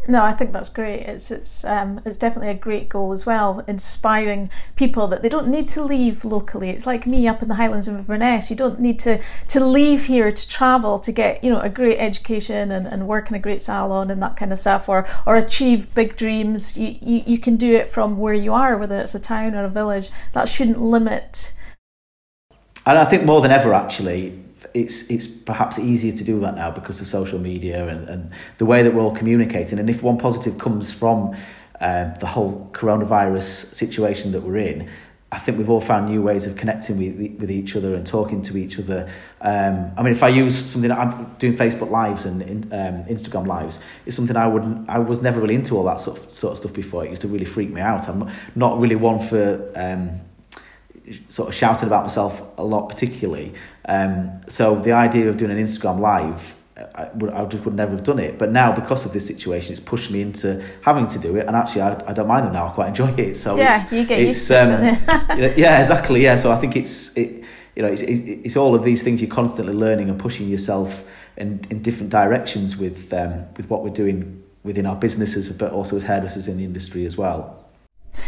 No, 0.07 0.23
I 0.23 0.33
think 0.33 0.51
that's 0.51 0.69
great. 0.69 1.01
It's 1.01 1.29
it's 1.29 1.63
um, 1.63 2.01
it's 2.05 2.17
definitely 2.17 2.49
a 2.49 2.55
great 2.55 2.89
goal 2.89 3.11
as 3.11 3.27
well, 3.27 3.63
inspiring 3.67 4.49
people 4.75 5.07
that 5.07 5.21
they 5.21 5.29
don't 5.29 5.47
need 5.47 5.67
to 5.69 5.83
leave 5.83 6.25
locally. 6.25 6.71
It's 6.71 6.87
like 6.87 7.05
me 7.05 7.27
up 7.27 7.43
in 7.43 7.49
the 7.49 7.55
Highlands 7.55 7.87
of 7.87 7.95
Inverness. 7.95 8.49
You 8.49 8.55
don't 8.55 8.79
need 8.79 8.97
to 8.99 9.21
to 9.49 9.63
leave 9.63 10.05
here 10.05 10.31
to 10.31 10.49
travel 10.49 10.97
to 10.99 11.11
get 11.11 11.43
you 11.43 11.51
know 11.51 11.59
a 11.59 11.69
great 11.69 11.99
education 11.99 12.71
and, 12.71 12.87
and 12.87 13.07
work 13.07 13.29
in 13.29 13.35
a 13.35 13.39
great 13.39 13.61
salon 13.61 14.09
and 14.09 14.21
that 14.23 14.37
kind 14.37 14.51
of 14.51 14.57
stuff, 14.57 14.89
or 14.89 15.07
or 15.27 15.35
achieve 15.35 15.93
big 15.93 16.15
dreams. 16.15 16.79
You, 16.79 16.97
you 16.99 17.23
you 17.27 17.37
can 17.37 17.55
do 17.55 17.75
it 17.75 17.87
from 17.87 18.17
where 18.17 18.33
you 18.33 18.53
are, 18.53 18.77
whether 18.77 18.99
it's 18.99 19.13
a 19.13 19.19
town 19.19 19.53
or 19.53 19.65
a 19.65 19.69
village. 19.69 20.09
That 20.33 20.49
shouldn't 20.49 20.81
limit. 20.81 21.53
And 22.87 22.97
I 22.97 23.05
think 23.05 23.23
more 23.23 23.41
than 23.41 23.51
ever, 23.51 23.75
actually, 23.75 24.43
it's 24.73 25.03
it's 25.09 25.27
perhaps 25.27 25.79
easier 25.79 26.11
to 26.11 26.23
do 26.23 26.39
that 26.39 26.55
now 26.55 26.71
because 26.71 26.99
of 27.01 27.07
social 27.07 27.39
media 27.39 27.87
and, 27.87 28.09
and 28.09 28.31
the 28.57 28.65
way 28.65 28.83
that 28.83 28.93
we're 28.93 29.01
all 29.01 29.15
communicating. 29.15 29.79
And 29.79 29.89
if 29.89 30.01
one 30.01 30.17
positive 30.17 30.57
comes 30.57 30.91
from 30.91 31.35
uh, 31.79 32.13
the 32.19 32.27
whole 32.27 32.69
coronavirus 32.73 33.73
situation 33.73 34.31
that 34.33 34.41
we're 34.41 34.57
in, 34.57 34.89
I 35.31 35.39
think 35.39 35.57
we've 35.57 35.69
all 35.69 35.81
found 35.81 36.09
new 36.09 36.21
ways 36.21 36.45
of 36.45 36.55
connecting 36.57 36.97
with 36.97 37.39
with 37.39 37.51
each 37.51 37.75
other 37.75 37.95
and 37.95 38.05
talking 38.05 38.41
to 38.43 38.57
each 38.57 38.77
other. 38.79 39.09
Um, 39.41 39.91
I 39.97 40.03
mean, 40.03 40.11
if 40.11 40.23
I 40.23 40.29
use 40.29 40.71
something, 40.71 40.91
I'm 40.91 41.35
doing 41.39 41.55
Facebook 41.55 41.89
lives 41.89 42.25
and 42.25 42.43
um, 42.73 43.03
Instagram 43.05 43.47
lives. 43.47 43.79
It's 44.05 44.15
something 44.15 44.35
I 44.35 44.47
wouldn't. 44.47 44.89
I 44.89 44.99
was 44.99 45.21
never 45.21 45.39
really 45.39 45.55
into 45.55 45.77
all 45.77 45.83
that 45.85 45.99
sort 46.01 46.19
of, 46.19 46.31
sort 46.31 46.51
of 46.51 46.57
stuff 46.57 46.73
before. 46.73 47.05
It 47.05 47.11
used 47.11 47.21
to 47.21 47.27
really 47.27 47.45
freak 47.45 47.69
me 47.69 47.81
out. 47.81 48.07
I'm 48.09 48.29
not 48.55 48.79
really 48.79 48.95
one 48.95 49.19
for. 49.19 49.71
Um, 49.75 50.21
sort 51.29 51.49
of 51.49 51.55
shouting 51.55 51.87
about 51.87 52.03
myself 52.03 52.41
a 52.57 52.63
lot, 52.63 52.87
particularly. 52.87 53.53
Um, 53.85 54.41
so 54.47 54.75
the 54.75 54.91
idea 54.91 55.29
of 55.29 55.37
doing 55.37 55.51
an 55.51 55.57
Instagram 55.57 55.99
live, 55.99 56.55
I, 56.95 57.09
would, 57.15 57.31
I 57.31 57.45
just 57.45 57.63
would 57.65 57.75
never 57.75 57.91
have 57.91 58.03
done 58.03 58.19
it. 58.19 58.39
But 58.39 58.51
now, 58.51 58.73
because 58.73 59.05
of 59.05 59.13
this 59.13 59.25
situation, 59.25 59.71
it's 59.71 59.81
pushed 59.81 60.09
me 60.11 60.21
into 60.21 60.63
having 60.81 61.07
to 61.07 61.19
do 61.19 61.35
it. 61.35 61.47
And 61.47 61.55
actually, 61.55 61.81
I, 61.81 62.09
I 62.09 62.13
don't 62.13 62.27
mind 62.27 62.45
them 62.45 62.53
now. 62.53 62.67
I 62.67 62.71
quite 62.71 62.87
enjoy 62.89 63.09
it. 63.17 63.35
So 63.35 63.55
yeah, 63.55 63.87
you 63.91 64.05
get 64.05 64.19
used 64.19 64.47
to 64.47 64.63
um, 64.63 65.39
it. 65.39 65.57
yeah, 65.57 65.79
exactly. 65.79 66.23
Yeah. 66.23 66.35
So 66.35 66.51
I 66.51 66.57
think 66.57 66.75
it's 66.75 67.15
it. 67.15 67.43
You 67.75 67.83
know, 67.83 67.87
it's, 67.87 68.01
it's 68.01 68.57
all 68.57 68.75
of 68.75 68.83
these 68.83 69.01
things 69.01 69.21
you're 69.21 69.29
constantly 69.29 69.73
learning 69.73 70.09
and 70.09 70.19
pushing 70.19 70.49
yourself 70.49 71.05
in, 71.37 71.61
in 71.69 71.81
different 71.81 72.09
directions 72.09 72.75
with 72.75 73.13
um, 73.13 73.45
with 73.55 73.69
what 73.69 73.83
we're 73.83 73.89
doing 73.89 74.43
within 74.63 74.85
our 74.85 74.95
businesses, 74.95 75.49
but 75.49 75.71
also 75.71 75.95
as 75.95 76.03
hairdressers 76.03 76.47
in 76.47 76.57
the 76.57 76.63
industry 76.63 77.05
as 77.05 77.17
well. 77.17 77.60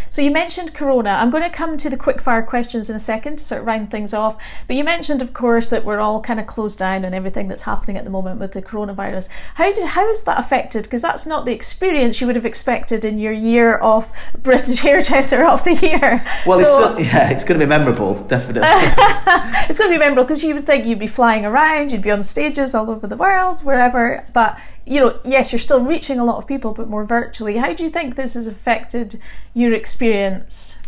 So 0.10 0.22
you 0.22 0.32
mentioned 0.32 0.74
Corona. 0.74 1.12
I'm 1.12 1.32
going 1.32 1.44
to 1.44 1.50
come 1.50 1.78
to 1.78 1.90
the 1.90 1.98
quickfire 1.98 2.46
questions 2.46 2.90
in 2.90 2.96
a 2.96 3.00
second 3.00 3.38
to 3.38 3.44
sort 3.44 3.62
of 3.62 3.68
round 3.68 3.92
things 3.92 4.14
off. 4.14 4.42
But 4.68 4.76
you 4.76 4.84
mentioned, 4.84 5.22
of 5.22 5.34
course, 5.34 5.70
that 5.70 5.84
we're 5.84 6.00
all 6.00 6.22
kind 6.22 6.40
of 6.40 6.48
closed 6.48 6.80
down 6.80 7.04
and 7.04 7.16
everything 7.16 7.48
that's 7.48 7.64
happening 7.64 7.98
at 7.98 8.04
the 8.04 8.10
moment 8.10 8.40
with 8.40 8.52
the 8.52 8.62
coronavirus. 8.62 9.30
How 9.56 9.74
do 9.74 9.86
how 9.86 10.10
is 10.10 10.22
that 10.24 10.40
affected? 10.40 10.84
Because 10.84 11.02
that's 11.02 11.26
not 11.26 11.46
the 11.46 11.52
experience 11.52 12.22
you 12.22 12.28
would 12.28 12.36
have 12.36 12.46
expected 12.46 13.06
in 13.06 13.20
your 13.20 13.32
year 13.32 13.76
of 13.76 14.12
British 14.42 14.80
Hairdresser 14.82 15.44
of 15.44 15.64
the 15.64 15.74
Year. 15.74 16.24
Well, 16.46 16.64
so, 16.64 16.96
it's, 16.98 17.08
yeah, 17.14 17.30
it's 17.30 17.44
going 17.44 17.60
to 17.60 17.66
be 17.66 17.70
memorable, 17.70 18.16
definitely. 18.26 18.62
it's 18.66 19.78
going 19.78 19.92
to 19.92 19.96
be 19.96 20.00
memorable 20.00 20.24
because 20.24 20.44
you 20.44 20.56
would 20.56 20.66
think 20.66 20.86
you'd 20.86 21.00
be 21.00 21.08
flying 21.08 21.46
around, 21.46 21.92
you'd 21.92 22.02
be 22.02 22.12
on 22.12 22.24
stages 22.24 22.76
all 22.76 22.90
over 22.90 23.08
the 23.08 23.18
world, 23.18 23.62
wherever. 23.62 24.26
But 24.34 24.60
you 24.86 25.00
know, 25.00 25.20
yes, 25.24 25.52
you're 25.52 25.60
still 25.60 25.82
reaching 25.84 26.20
a 26.20 26.26
lot 26.26 26.38
of 26.38 26.48
people, 26.48 26.74
but 26.74 26.90
more 26.90 27.06
virtually. 27.06 27.58
How 27.58 27.74
do 27.74 27.84
you 27.84 27.90
think 27.90 28.16
this 28.16 28.34
has 28.34 28.48
affected 28.48 29.20
your 29.54 29.74
experience? 29.74 30.80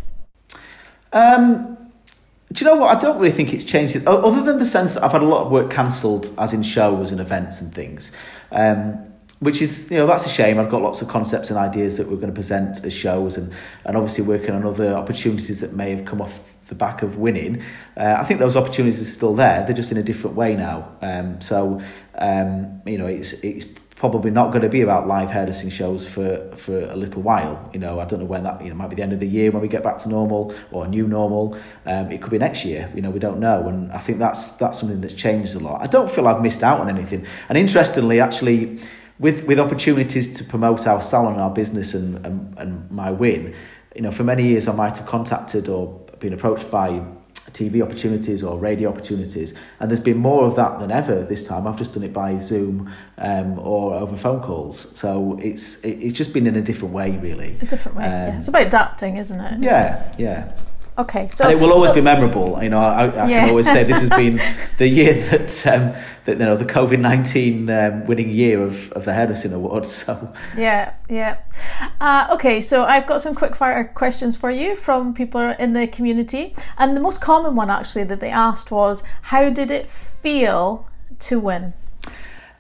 Um, 1.14 1.78
do 2.52 2.64
you 2.64 2.72
know 2.72 2.78
what? 2.78 2.96
I 2.96 3.00
don't 3.00 3.18
really 3.20 3.34
think 3.34 3.54
it's 3.54 3.64
changed 3.64 3.96
it, 3.96 4.08
other 4.08 4.42
than 4.44 4.58
the 4.58 4.66
sense 4.66 4.94
that 4.94 5.04
I've 5.04 5.12
had 5.12 5.24
a 5.24 5.28
lot 5.28 5.46
of 5.46 5.52
work 5.52 5.72
cancelled, 5.72 6.34
as 6.38 6.54
in 6.54 6.64
shows 6.64 7.12
and 7.12 7.20
events 7.20 7.62
and 7.62 7.74
things. 7.74 8.12
Um, 8.52 9.00
which 9.40 9.62
is, 9.62 9.92
you 9.92 9.98
know, 9.98 10.08
that's 10.08 10.26
a 10.26 10.30
shame. 10.30 10.60
I've 10.60 10.70
got 10.70 10.82
lots 10.82 11.02
of 11.02 11.08
concepts 11.08 11.50
and 11.50 11.60
ideas 11.60 11.98
that 11.98 12.08
we're 12.08 12.16
going 12.16 12.30
to 12.30 12.34
present 12.34 12.84
as 12.86 12.94
shows, 12.94 13.38
and, 13.38 13.54
and 13.84 13.98
obviously 13.98 14.24
working 14.24 14.52
on 14.52 14.66
other 14.66 14.94
opportunities 14.94 15.60
that 15.60 15.74
may 15.74 15.92
have 15.92 16.06
come 16.06 16.22
off 16.22 16.40
the 16.68 16.76
back 16.76 17.04
of 17.04 17.18
winning. 17.18 17.62
Uh, 17.96 18.16
I 18.18 18.24
think 18.24 18.40
those 18.40 18.56
opportunities 18.56 19.00
are 19.02 19.06
still 19.06 19.36
there. 19.36 19.64
They're 19.66 19.76
just 19.76 19.92
in 19.92 19.98
a 19.98 20.04
different 20.04 20.36
way 20.36 20.56
now. 20.56 20.96
Um, 21.02 21.42
so, 21.42 21.82
um, 22.18 22.82
you 22.86 22.98
know, 22.98 23.06
it's 23.06 23.34
it's 23.34 23.66
probably 23.96 24.30
not 24.30 24.52
going 24.52 24.62
to 24.62 24.70
be 24.70 24.82
about 24.82 25.08
live 25.08 25.32
hairdressing 25.32 25.70
shows 25.70 26.06
for, 26.06 26.52
for 26.58 26.82
a 26.90 26.96
little 26.96 27.22
while. 27.22 27.70
You 27.74 27.80
know, 27.80 28.00
I 28.00 28.06
don't 28.06 28.20
know 28.20 28.26
when 28.26 28.44
that, 28.44 28.62
you 28.62 28.70
know, 28.70 28.76
might 28.76 28.90
be 28.90 28.98
the 28.98 29.02
end 29.02 29.14
of 29.14 29.22
the 29.22 29.28
year 29.28 29.52
when 29.52 29.62
we 29.62 29.70
get 29.70 29.84
back 29.84 29.98
to 30.00 30.10
normal 30.10 30.54
or 30.72 30.86
new 30.86 31.08
normal. 31.08 31.58
Um, 31.86 32.12
it 32.12 32.22
could 32.22 32.32
be 32.32 32.38
next 32.38 32.66
year, 32.66 32.92
you 32.94 33.02
know, 33.02 33.10
we 33.10 33.20
don't 33.20 33.40
know. 33.40 33.70
And 33.70 33.92
I 33.94 34.00
think 34.00 34.20
that's, 34.20 34.52
that's 34.54 34.80
something 34.80 35.00
that's 35.00 35.14
changed 35.14 35.56
a 35.56 35.60
lot. 35.60 35.82
I 35.82 35.88
don't 35.88 36.12
feel 36.12 36.28
I've 36.28 36.42
missed 36.42 36.62
out 36.62 36.82
on 36.82 36.90
anything. 36.90 37.26
And 37.48 37.58
interestingly, 37.58 38.20
actually, 38.20 38.82
with, 39.18 39.46
with 39.46 39.60
opportunities 39.60 40.34
to 40.34 40.44
promote 40.44 40.88
our 40.88 41.02
salon, 41.02 41.40
our 41.40 41.52
business 41.52 41.94
and, 41.94 42.26
and, 42.26 42.60
and 42.60 42.92
my 42.92 43.12
win, 43.12 43.56
you 43.96 44.02
know, 44.02 44.12
for 44.12 44.26
many 44.26 44.46
years 44.46 44.68
I 44.68 44.74
might 44.74 44.98
have 44.98 45.08
contacted 45.08 45.70
or 45.70 46.06
been 46.20 46.34
approached 46.34 46.70
by 46.70 47.02
TV 47.56 47.82
opportunities 47.82 48.44
or 48.44 48.60
radio 48.60 48.90
opportunities. 48.90 49.54
And 49.80 49.90
there's 49.90 50.00
been 50.00 50.18
more 50.18 50.46
of 50.46 50.56
that 50.56 50.80
than 50.80 50.92
ever 50.92 51.24
this 51.24 51.48
time. 51.48 51.66
I've 51.66 51.78
just 51.78 51.94
done 51.94 52.04
it 52.04 52.14
by 52.14 52.38
Zoom 52.40 52.92
um, 53.18 53.58
or 53.60 53.94
over 53.96 54.18
phone 54.18 54.42
calls. 54.42 54.92
So 54.98 55.40
it's 55.42 55.84
it's 55.84 56.14
just 56.14 56.34
been 56.34 56.48
in 56.48 56.58
a 56.58 56.62
different 56.62 56.94
way, 56.94 57.12
really. 57.18 57.56
A 57.62 57.66
different 57.66 57.98
way. 57.98 58.06
Um, 58.06 58.12
yeah. 58.12 58.38
It's 58.38 58.48
about 58.50 58.68
adapting, 58.68 59.18
isn't 59.18 59.40
it? 59.40 59.64
Yeah, 59.64 59.86
it's... 59.86 60.20
yeah. 60.20 60.52
Okay, 60.98 61.28
so 61.28 61.44
and 61.44 61.54
it 61.54 61.62
will 61.62 61.74
always 61.74 61.90
so, 61.90 61.96
be 61.96 62.02
memorable. 62.02 62.58
You 62.64 62.70
know, 62.70 62.80
I, 62.80 63.08
I 63.08 63.28
yeah. 63.28 63.42
can 63.42 63.50
always 63.50 63.66
say 63.66 63.84
this 63.84 64.00
has 64.00 64.10
been 64.10 64.40
the 64.78 64.88
year 64.88 65.14
that 65.14 65.68
um, 65.68 65.94
that 66.24 66.40
you 66.40 66.46
know 66.46 66.56
the 66.56 66.66
COVID 66.66 67.00
nineteen 67.00 67.70
um, 67.70 68.06
winning 68.06 68.30
year 68.30 68.64
of, 68.64 68.94
of 68.94 69.04
the 69.04 69.14
hairdressing 69.14 69.52
awards. 69.52 69.92
So 70.06 70.34
yeah, 70.56 70.94
yeah. 71.10 71.40
Uh, 72.00 72.30
okay, 72.32 72.62
so 72.62 72.86
I've 72.86 73.08
got 73.08 73.22
some 73.22 73.36
quick 73.36 73.56
fire 73.56 73.84
questions 73.84 74.38
for 74.38 74.50
you 74.50 74.78
from 74.78 75.14
people 75.14 75.42
in 75.42 75.74
the 75.74 75.86
community, 75.86 76.56
and 76.78 76.96
the 76.96 77.02
most 77.02 77.20
common 77.20 77.56
one 77.56 77.70
actually 77.70 78.06
that 78.06 78.22
they 78.22 78.30
asked 78.30 78.72
was, 78.72 79.04
"How 79.24 79.50
did 79.50 79.72
it 79.72 79.90
feel 79.90 80.88
to 81.20 81.40
win?" 81.40 81.74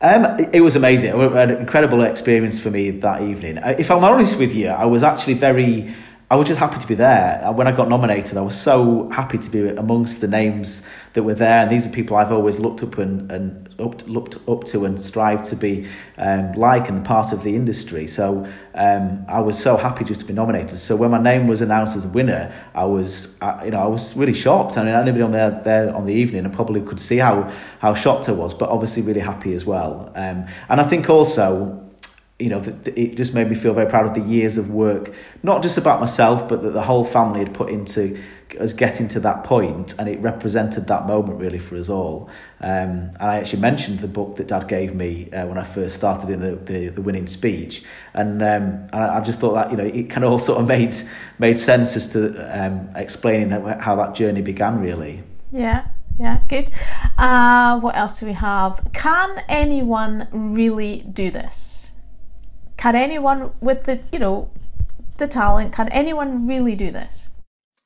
Um, 0.02 0.26
it 0.52 0.60
was 0.60 0.76
amazing. 0.76 1.12
It 1.12 1.18
was 1.18 1.32
an 1.32 1.52
incredible 1.52 2.02
experience 2.02 2.60
for 2.60 2.70
me 2.70 2.92
that 2.92 3.22
evening. 3.22 3.60
If 3.64 3.90
I'm 3.90 4.04
honest 4.04 4.38
with 4.38 4.54
you, 4.54 4.68
I 4.68 4.86
was 4.86 5.04
actually 5.04 5.36
very 5.36 5.96
I 6.32 6.36
was 6.38 6.48
just 6.48 6.60
happy 6.60 6.80
to 6.80 6.88
be 6.88 6.96
there. 6.96 7.40
Uh, 7.44 7.52
when 7.52 7.68
I 7.68 7.72
got 7.72 7.88
nominated, 7.88 8.36
I 8.36 8.42
was 8.42 8.60
so 8.60 9.08
happy 9.12 9.38
to 9.38 9.50
be 9.50 9.70
amongst 9.70 10.22
the 10.22 10.28
names 10.28 10.82
that 11.14 11.22
were 11.22 11.36
there. 11.36 11.60
And 11.62 11.72
these 11.72 11.86
are 11.86 11.90
people 11.92 12.18
I've 12.18 12.32
always 12.32 12.58
looked 12.58 12.82
up 12.82 12.98
and, 12.98 13.32
and 13.32 13.70
up, 13.80 14.08
looked 14.08 14.38
up 14.50 14.64
to 14.66 14.86
and 14.86 15.00
strived 15.00 15.46
to 15.46 15.56
be 15.56 15.88
um, 16.18 16.54
like 16.54 16.90
and 16.90 17.06
part 17.06 17.32
of 17.32 17.44
the 17.44 17.56
industry. 17.56 18.08
So 18.08 18.52
um, 18.74 19.24
I 19.30 19.40
was 19.40 19.58
so 19.60 19.78
happy 19.78 20.04
just 20.04 20.22
to 20.22 20.26
be 20.26 20.34
nominated. 20.34 20.80
So 20.80 20.96
when 20.96 21.12
my 21.12 21.22
name 21.22 21.46
was 21.46 21.62
announced 21.62 21.96
as 21.96 22.06
a 22.06 22.10
winner, 22.10 22.52
I 22.74 22.86
was, 22.86 23.38
uh, 23.42 23.62
you 23.64 23.70
know, 23.70 23.80
I 23.80 23.88
was 23.88 24.18
really 24.18 24.34
shocked. 24.34 24.80
I 24.80 24.84
mean, 24.84 24.96
anybody 24.96 25.22
on 25.22 25.32
there 25.32 25.62
there 25.64 25.96
on 25.96 26.08
the 26.08 26.14
evening, 26.14 26.48
I 26.48 26.50
probably 26.50 26.82
could 26.82 27.00
see 27.00 27.18
how 27.18 27.52
how 27.78 27.94
shocked 27.94 28.30
I 28.30 28.32
was, 28.32 28.52
but 28.52 28.70
obviously 28.70 29.04
really 29.04 29.20
happy 29.20 29.54
as 29.54 29.64
well. 29.66 30.12
Um, 30.16 30.48
and 30.70 30.82
I 30.82 30.86
think 30.86 31.08
also 31.08 31.85
you 32.38 32.50
know, 32.50 32.62
it 32.86 33.16
just 33.16 33.34
made 33.34 33.50
me 33.50 33.56
feel 33.56 33.74
very 33.74 33.90
proud 33.90 34.06
of 34.06 34.14
the 34.14 34.30
years 34.30 34.58
of 34.58 34.70
work, 34.70 35.14
not 35.42 35.64
just 35.64 35.78
about 35.78 36.02
myself, 36.02 36.50
but 36.50 36.62
that 36.64 36.72
the 36.72 36.82
whole 36.82 37.06
family 37.06 37.40
had 37.40 37.54
put 37.54 37.70
into 37.70 38.22
us 38.60 38.74
getting 38.74 39.08
to 39.08 39.22
that 39.22 39.46
point, 39.46 39.94
and 39.98 40.10
it 40.10 40.20
represented 40.20 40.88
that 40.88 41.08
moment 41.08 41.40
really 41.40 41.60
for 41.60 41.78
us 41.78 41.88
all. 41.88 42.30
Um, 42.60 43.12
and 43.20 43.22
I 43.22 43.38
actually 43.38 43.62
mentioned 43.62 44.00
the 44.00 44.10
book 44.10 44.36
that 44.36 44.48
Dad 44.48 44.68
gave 44.68 44.94
me 44.94 45.32
uh, 45.32 45.48
when 45.48 45.58
I 45.58 45.64
first 45.64 45.96
started 45.96 46.30
in 46.30 46.42
the 46.42 46.56
the, 46.56 46.90
the 46.90 47.02
winning 47.02 47.28
speech, 47.28 47.84
and 48.14 48.42
um, 48.42 48.90
and 48.92 48.96
I, 48.96 49.22
just 49.22 49.40
thought 49.40 49.54
that 49.54 49.72
you 49.72 49.78
know 49.78 49.86
it 49.86 50.10
kind 50.10 50.26
of 50.26 50.32
all 50.32 50.40
sort 50.50 50.60
of 50.60 50.68
made 50.68 50.96
made 51.40 51.58
sense 51.58 51.96
as 51.96 52.08
to 52.10 52.36
um, 52.52 52.90
explaining 52.96 53.50
how 53.80 53.96
that 53.96 54.14
journey 54.14 54.42
began 54.42 54.82
really. 54.82 55.24
Yeah. 55.52 55.88
Yeah, 56.18 56.40
good. 56.48 56.72
Uh, 57.18 57.78
what 57.82 57.98
else 57.98 58.22
do 58.22 58.26
we 58.26 58.32
have? 58.32 58.80
Can 58.94 59.44
anyone 59.50 60.30
really 60.32 61.02
do 61.12 61.30
this? 61.30 61.95
Can 62.78 62.96
anyone 62.96 63.52
with 63.62 63.84
the, 63.84 64.02
you 64.12 64.20
know, 64.20 64.50
the 65.18 65.28
talent, 65.28 65.74
can 65.74 65.90
anyone 65.90 66.46
really 66.46 66.76
do 66.76 66.92
this? 66.92 67.30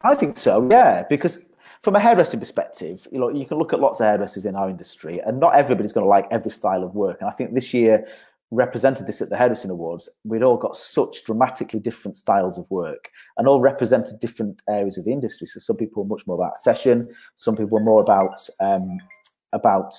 I 0.02 0.16
think 0.16 0.38
so, 0.38 0.68
yeah, 0.70 1.04
because 1.10 1.50
from 1.82 1.96
a 1.96 2.00
hairdressing 2.00 2.40
perspective, 2.40 3.08
you 3.12 3.20
know, 3.20 3.30
you 3.30 3.46
can 3.46 3.58
look 3.58 3.74
at 3.74 3.80
lots 3.80 4.00
of 4.00 4.08
hairdressers 4.08 4.46
in 4.46 4.56
our 4.56 4.70
industry, 4.70 5.20
and 5.20 5.40
not 5.40 5.56
everybody's 5.56 5.94
going 5.94 6.06
to 6.06 6.10
like 6.10 6.28
every 6.32 6.52
style 6.52 6.84
of 6.84 6.96
work. 6.96 7.18
And 7.22 7.30
I 7.30 7.34
think 7.34 7.54
this 7.54 7.74
year 7.74 8.06
represented 8.52 9.06
this 9.06 9.22
at 9.22 9.30
the 9.30 9.38
Hairdressing 9.38 9.70
Awards. 9.70 10.10
We'd 10.24 10.42
all 10.42 10.58
got 10.58 10.76
such 10.76 11.24
dramatically 11.24 11.80
different 11.80 12.18
styles 12.18 12.58
of 12.58 12.66
work, 12.70 13.10
and 13.38 13.48
all 13.48 13.62
represented 13.62 14.20
different 14.20 14.62
areas 14.68 14.98
of 14.98 15.06
the 15.06 15.12
industry. 15.12 15.48
So 15.48 15.60
some 15.60 15.78
people 15.78 16.04
were 16.04 16.16
much 16.16 16.26
more 16.28 16.36
about 16.36 16.60
session, 16.60 17.08
some 17.36 17.56
people 17.56 17.78
were 17.78 17.84
more 17.84 18.02
about 18.02 18.40
um, 18.60 18.98
about 19.54 19.94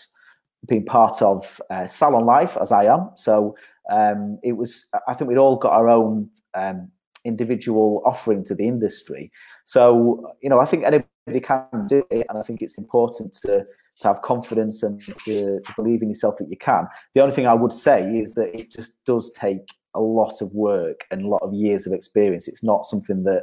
being 0.66 0.84
part 0.84 1.22
of 1.22 1.60
uh, 1.70 1.86
salon 1.86 2.26
life, 2.26 2.56
as 2.60 2.72
I 2.72 2.84
am. 2.84 3.10
So 3.16 3.56
um, 3.90 4.38
it 4.42 4.52
was. 4.52 4.86
I 5.06 5.14
think 5.14 5.28
we'd 5.28 5.38
all 5.38 5.56
got 5.56 5.72
our 5.72 5.88
own 5.88 6.30
um, 6.54 6.90
individual 7.24 8.02
offering 8.06 8.44
to 8.44 8.54
the 8.54 8.66
industry. 8.66 9.30
So 9.64 10.24
you 10.40 10.48
know, 10.48 10.60
I 10.60 10.64
think 10.64 10.84
anybody 10.84 11.40
can 11.42 11.86
do 11.86 12.04
it, 12.10 12.26
and 12.28 12.38
I 12.38 12.42
think 12.42 12.62
it's 12.62 12.78
important 12.78 13.34
to 13.42 13.66
to 14.00 14.08
have 14.08 14.22
confidence 14.22 14.82
and 14.82 15.02
to 15.24 15.60
believe 15.76 16.02
in 16.02 16.08
yourself 16.08 16.36
that 16.38 16.48
you 16.48 16.56
can. 16.56 16.86
The 17.14 17.20
only 17.20 17.34
thing 17.34 17.46
I 17.46 17.54
would 17.54 17.72
say 17.72 18.02
is 18.18 18.32
that 18.34 18.58
it 18.58 18.70
just 18.70 18.92
does 19.04 19.30
take 19.32 19.68
a 19.94 20.00
lot 20.00 20.40
of 20.40 20.52
work 20.52 21.04
and 21.10 21.22
a 21.22 21.28
lot 21.28 21.42
of 21.42 21.52
years 21.52 21.86
of 21.86 21.92
experience. 21.92 22.48
It's 22.48 22.64
not 22.64 22.86
something 22.86 23.24
that 23.24 23.42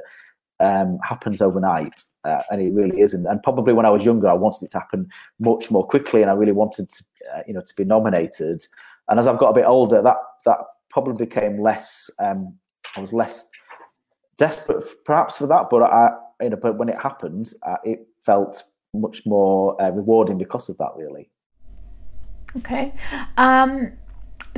um, 0.59 0.97
happens 1.03 1.41
overnight, 1.41 2.01
uh, 2.23 2.41
and 2.49 2.61
it 2.61 2.73
really 2.73 3.01
isn't. 3.01 3.25
And 3.27 3.43
probably 3.43 3.73
when 3.73 3.85
I 3.85 3.91
was 3.91 4.05
younger, 4.05 4.27
I 4.27 4.33
wanted 4.33 4.65
it 4.65 4.71
to 4.71 4.79
happen 4.79 5.07
much 5.39 5.69
more 5.69 5.85
quickly, 5.85 6.21
and 6.21 6.31
I 6.31 6.33
really 6.33 6.51
wanted 6.53 6.89
to, 6.89 7.03
uh, 7.35 7.41
you 7.47 7.53
know, 7.53 7.61
to 7.61 7.75
be 7.75 7.85
nominated. 7.85 8.65
And 9.09 9.19
as 9.19 9.27
I've 9.27 9.37
got 9.37 9.49
a 9.49 9.53
bit 9.53 9.65
older, 9.65 10.01
that 10.01 10.17
that 10.47 10.59
probably 10.89 11.25
became 11.25 11.61
less. 11.61 12.09
Um, 12.19 12.57
I 12.95 13.01
was 13.01 13.13
less 13.13 13.47
desperate, 14.37 14.83
perhaps, 15.05 15.37
for 15.37 15.47
that. 15.47 15.69
But 15.69 15.83
I, 15.83 16.09
you 16.41 16.49
know, 16.49 16.57
but 16.57 16.77
when 16.77 16.89
it 16.89 16.97
happened, 16.97 17.51
uh, 17.63 17.77
it 17.83 18.07
felt 18.25 18.63
much 18.93 19.25
more 19.25 19.79
uh, 19.81 19.91
rewarding 19.91 20.37
because 20.37 20.69
of 20.69 20.77
that, 20.77 20.91
really. 20.95 21.29
Okay. 22.55 22.93
Um, 23.37 23.91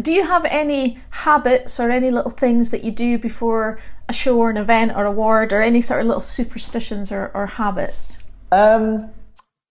do 0.02 0.14
you 0.14 0.26
have 0.26 0.46
any 0.46 1.00
habits 1.10 1.80
or 1.80 1.92
any 1.92 2.12
little 2.12 2.32
things 2.32 2.70
that 2.70 2.84
you 2.84 2.92
do 2.92 3.18
before 3.18 3.80
a 4.08 4.14
show 4.14 4.38
or 4.38 4.50
an 4.50 4.58
event 4.58 4.94
or 4.96 5.06
a 5.06 5.10
award 5.10 5.52
or 5.52 5.62
any 5.62 5.82
sort 5.82 6.02
of 6.02 6.08
little 6.08 6.22
superstitions 6.22 7.12
or, 7.12 7.32
or 7.34 7.48
habits? 7.48 8.24
Um, 8.52 9.12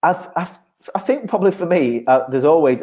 I've, 0.02 0.28
I've 0.36 0.58
I 0.94 1.00
think 1.00 1.28
probably 1.28 1.50
for 1.50 1.66
me, 1.66 2.04
uh, 2.06 2.20
there's 2.30 2.44
always 2.44 2.82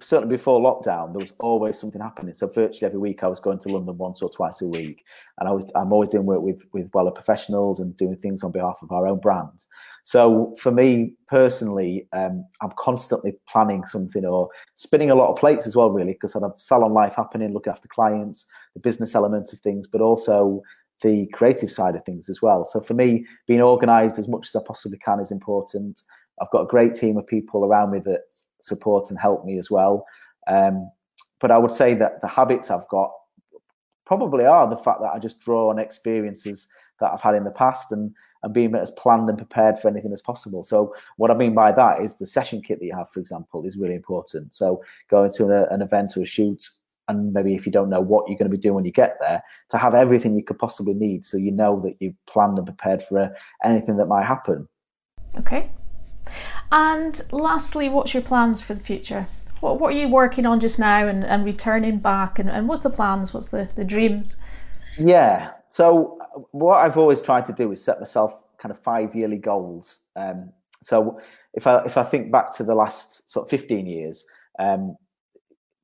certainly 0.00 0.36
before 0.36 0.60
lockdown, 0.60 1.12
there 1.12 1.20
was 1.20 1.32
always 1.38 1.78
something 1.78 2.00
happening. 2.00 2.34
So 2.34 2.48
virtually 2.48 2.86
every 2.86 2.98
week, 2.98 3.22
I 3.22 3.28
was 3.28 3.38
going 3.38 3.60
to 3.60 3.68
London 3.68 3.96
once 3.96 4.20
or 4.20 4.28
twice 4.30 4.62
a 4.62 4.66
week, 4.66 5.04
and 5.38 5.48
I 5.48 5.52
was 5.52 5.64
I'm 5.76 5.92
always 5.92 6.08
doing 6.08 6.26
work 6.26 6.42
with 6.42 6.64
with 6.72 6.90
Wella 6.90 7.14
professionals 7.14 7.78
and 7.78 7.96
doing 7.96 8.16
things 8.16 8.42
on 8.42 8.50
behalf 8.50 8.78
of 8.82 8.90
our 8.90 9.06
own 9.06 9.20
brands. 9.20 9.68
So 10.02 10.54
for 10.58 10.72
me 10.72 11.14
personally, 11.28 12.08
um, 12.12 12.44
I'm 12.62 12.72
constantly 12.78 13.34
planning 13.48 13.86
something 13.86 14.24
or 14.24 14.48
spinning 14.74 15.10
a 15.10 15.14
lot 15.14 15.30
of 15.30 15.36
plates 15.36 15.66
as 15.66 15.76
well, 15.76 15.90
really, 15.90 16.12
because 16.12 16.34
I 16.34 16.40
have 16.40 16.54
salon 16.58 16.92
life 16.94 17.14
happening, 17.16 17.52
looking 17.52 17.72
after 17.72 17.88
clients, 17.88 18.46
the 18.74 18.80
business 18.80 19.14
element 19.14 19.52
of 19.52 19.60
things, 19.60 19.86
but 19.86 20.00
also 20.00 20.62
the 21.02 21.26
creative 21.32 21.70
side 21.70 21.94
of 21.94 22.04
things 22.04 22.28
as 22.28 22.40
well. 22.40 22.64
So 22.64 22.80
for 22.80 22.94
me, 22.94 23.26
being 23.46 23.60
organised 23.60 24.18
as 24.18 24.28
much 24.28 24.48
as 24.48 24.56
I 24.56 24.64
possibly 24.66 24.98
can 24.98 25.20
is 25.20 25.30
important. 25.30 26.02
I've 26.40 26.50
got 26.50 26.62
a 26.62 26.66
great 26.66 26.94
team 26.94 27.16
of 27.16 27.26
people 27.26 27.64
around 27.64 27.90
me 27.92 27.98
that 28.00 28.22
support 28.60 29.10
and 29.10 29.18
help 29.18 29.44
me 29.44 29.58
as 29.58 29.70
well. 29.70 30.04
Um, 30.46 30.90
but 31.40 31.50
I 31.50 31.58
would 31.58 31.72
say 31.72 31.94
that 31.94 32.20
the 32.20 32.28
habits 32.28 32.70
I've 32.70 32.88
got 32.88 33.10
probably 34.04 34.44
are 34.44 34.68
the 34.68 34.76
fact 34.76 35.00
that 35.00 35.12
I 35.14 35.18
just 35.18 35.40
draw 35.40 35.70
on 35.70 35.78
experiences 35.78 36.68
that 37.00 37.12
I've 37.12 37.20
had 37.20 37.34
in 37.34 37.42
the 37.42 37.50
past 37.50 37.92
and 37.92 38.14
and 38.42 38.54
being 38.54 38.74
as 38.74 38.90
planned 38.92 39.28
and 39.28 39.38
prepared 39.38 39.78
for 39.78 39.88
anything 39.88 40.12
as 40.12 40.22
possible. 40.22 40.62
So 40.62 40.94
what 41.16 41.30
I 41.30 41.34
mean 41.34 41.54
by 41.54 41.72
that 41.72 42.00
is 42.00 42.14
the 42.14 42.26
session 42.26 42.60
kit 42.62 42.78
that 42.78 42.84
you 42.84 42.94
have, 42.94 43.08
for 43.10 43.18
example, 43.18 43.64
is 43.64 43.76
really 43.76 43.94
important. 43.94 44.54
So 44.54 44.82
going 45.10 45.32
to 45.32 45.68
an, 45.70 45.82
event 45.82 46.16
or 46.16 46.22
a 46.22 46.26
shoot, 46.26 46.68
and 47.08 47.32
maybe 47.32 47.54
if 47.54 47.66
you 47.66 47.72
don't 47.72 47.90
know 47.90 48.00
what 48.00 48.28
you're 48.28 48.38
going 48.38 48.50
to 48.50 48.56
be 48.56 48.60
doing 48.60 48.74
when 48.74 48.84
you 48.84 48.92
get 48.92 49.16
there, 49.20 49.42
to 49.70 49.78
have 49.78 49.94
everything 49.94 50.36
you 50.36 50.44
could 50.44 50.58
possibly 50.58 50.94
need, 50.94 51.24
so 51.24 51.36
you 51.36 51.50
know 51.50 51.80
that 51.82 51.96
you've 51.98 52.14
planned 52.26 52.58
and 52.58 52.66
prepared 52.66 53.02
for 53.02 53.18
uh, 53.18 53.28
anything 53.64 53.96
that 53.96 54.06
might 54.06 54.26
happen. 54.26 54.68
Okay, 55.38 55.70
and 56.72 57.20
lastly, 57.32 57.88
what's 57.88 58.14
your 58.14 58.22
plans 58.22 58.60
for 58.62 58.74
the 58.74 58.80
future? 58.80 59.26
What, 59.60 59.80
what 59.80 59.94
are 59.94 59.96
you 59.96 60.08
working 60.08 60.46
on 60.46 60.60
just 60.60 60.78
now 60.78 61.06
and, 61.06 61.24
and 61.24 61.44
returning 61.44 61.98
back? 61.98 62.38
And, 62.38 62.50
and 62.50 62.68
what's 62.68 62.82
the 62.82 62.90
plans? 62.90 63.32
What's 63.32 63.48
the, 63.48 63.68
the 63.74 63.84
dreams? 63.84 64.36
Yeah. 64.98 65.52
So, 65.72 66.18
what 66.52 66.76
I've 66.76 66.98
always 66.98 67.20
tried 67.20 67.46
to 67.46 67.52
do 67.52 67.72
is 67.72 67.82
set 67.82 67.98
myself 68.00 68.44
kind 68.58 68.70
of 68.70 68.78
five 68.80 69.14
yearly 69.14 69.38
goals. 69.38 69.98
Um, 70.16 70.52
so, 70.82 71.20
if 71.54 71.66
I, 71.66 71.84
if 71.84 71.96
I 71.96 72.02
think 72.02 72.30
back 72.30 72.54
to 72.56 72.64
the 72.64 72.74
last 72.74 73.30
sort 73.30 73.46
of 73.46 73.50
15 73.50 73.86
years, 73.86 74.24
um, 74.58 74.96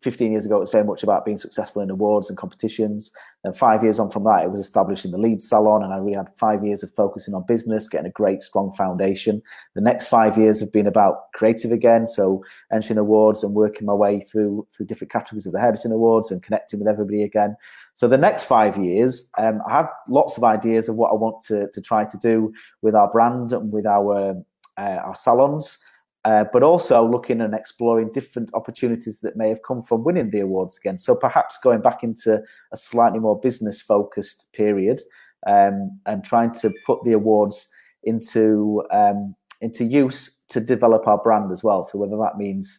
15 0.03 0.33
years 0.33 0.45
ago, 0.45 0.57
it 0.57 0.61
was 0.61 0.71
very 0.71 0.85
much 0.85 1.03
about 1.03 1.25
being 1.25 1.37
successful 1.37 1.81
in 1.81 1.91
awards 1.91 2.29
and 2.29 2.37
competitions. 2.37 3.12
And 3.45 3.57
five 3.57 3.83
years 3.83 3.99
on 3.99 4.11
from 4.11 4.25
that, 4.25 4.45
it 4.45 4.51
was 4.51 4.61
establishing 4.61 5.11
the 5.11 5.19
lead 5.19 5.41
salon. 5.41 5.83
And 5.83 5.93
I 5.93 5.99
really 5.99 6.17
had 6.17 6.31
five 6.37 6.65
years 6.65 6.83
of 6.83 6.93
focusing 6.95 7.35
on 7.35 7.45
business, 7.47 7.88
getting 7.88 8.07
a 8.07 8.12
great, 8.12 8.43
strong 8.43 8.73
foundation. 8.73 9.43
The 9.75 9.81
next 9.81 10.09
five 10.09 10.37
years 10.37 10.61
have 10.61 10.73
been 10.73 10.87
about 10.87 11.33
creative 11.35 11.73
again. 11.73 12.07
So 12.07 12.45
entering 12.73 12.99
awards 12.99 13.45
and 13.45 13.55
working 13.55 13.87
my 13.87 13.95
way 13.95 14.21
through 14.21 14.67
through 14.75 14.87
different 14.87 15.12
categories 15.12 15.47
of 15.47 15.53
the 15.53 15.61
Hairdressing 15.61 15.93
Awards 15.93 16.31
and 16.31 16.43
connecting 16.43 16.79
with 16.79 16.88
everybody 16.88 17.23
again. 17.23 17.57
So 17.95 18.09
the 18.09 18.19
next 18.19 18.45
five 18.45 18.79
years, 18.79 19.31
um, 19.38 19.61
I 19.69 19.73
have 19.73 19.88
lots 20.09 20.37
of 20.37 20.45
ideas 20.45 20.88
of 20.88 20.97
what 20.97 21.11
I 21.11 21.15
want 21.15 21.43
to, 21.47 21.69
to 21.71 21.81
try 21.81 22.05
to 22.05 22.17
do 22.19 22.53
with 22.81 22.95
our 22.95 23.11
brand 23.11 23.53
and 23.53 23.73
with 23.73 23.87
our, 23.87 24.43
uh, 24.79 24.83
our 24.83 25.15
salons. 25.15 25.79
Uh, 26.25 26.45
but 26.53 26.63
also 26.63 27.05
looking 27.05 27.41
and 27.41 27.53
exploring 27.53 28.09
different 28.13 28.49
opportunities 28.55 29.19
that 29.21 29.37
may 29.37 29.49
have 29.49 29.61
come 29.67 29.83
from 29.83 30.05
winning 30.05 30.31
the 30.31 30.39
awards 30.39 30.79
again. 30.79 30.97
So 30.97 31.17
perhaps 31.17 31.59
going 31.65 31.81
back 31.81 32.05
into 32.05 32.41
a 32.73 32.77
slightly 32.77 33.19
more 33.19 33.41
business 33.41 33.81
focused 33.81 34.47
period 34.53 35.01
um, 35.49 35.99
and 36.07 36.23
trying 36.23 36.53
to 36.61 36.73
put 36.87 37.03
the 37.03 37.13
awards 37.13 37.69
into 38.05 38.85
um, 38.93 39.35
into 39.63 39.85
use 39.85 40.41
to 40.49 40.61
develop 40.61 41.09
our 41.09 41.19
brand 41.19 41.51
as 41.51 41.65
well. 41.65 41.85
So 41.85 41.99
whether 41.99 42.17
that 42.19 42.37
means 42.37 42.79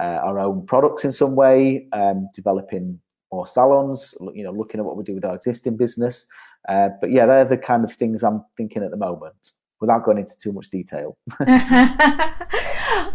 uh, 0.00 0.18
our 0.24 0.40
own 0.40 0.66
products 0.66 1.04
in 1.04 1.12
some 1.12 1.36
way, 1.36 1.86
um, 1.92 2.28
developing 2.34 2.98
more 3.32 3.46
salons, 3.46 4.14
you 4.34 4.42
know, 4.42 4.50
looking 4.50 4.80
at 4.80 4.86
what 4.86 4.96
we 4.96 5.04
do 5.04 5.14
with 5.14 5.24
our 5.24 5.36
existing 5.36 5.76
business. 5.76 6.26
Uh, 6.68 6.88
but 7.00 7.12
yeah, 7.12 7.26
they're 7.26 7.44
the 7.44 7.56
kind 7.56 7.84
of 7.84 7.92
things 7.92 8.24
I'm 8.24 8.44
thinking 8.56 8.82
at 8.82 8.90
the 8.90 8.96
moment 8.96 9.52
without 9.80 10.04
going 10.04 10.18
into 10.18 10.36
too 10.38 10.52
much 10.52 10.70
detail. 10.70 11.16
oh, 11.40 12.34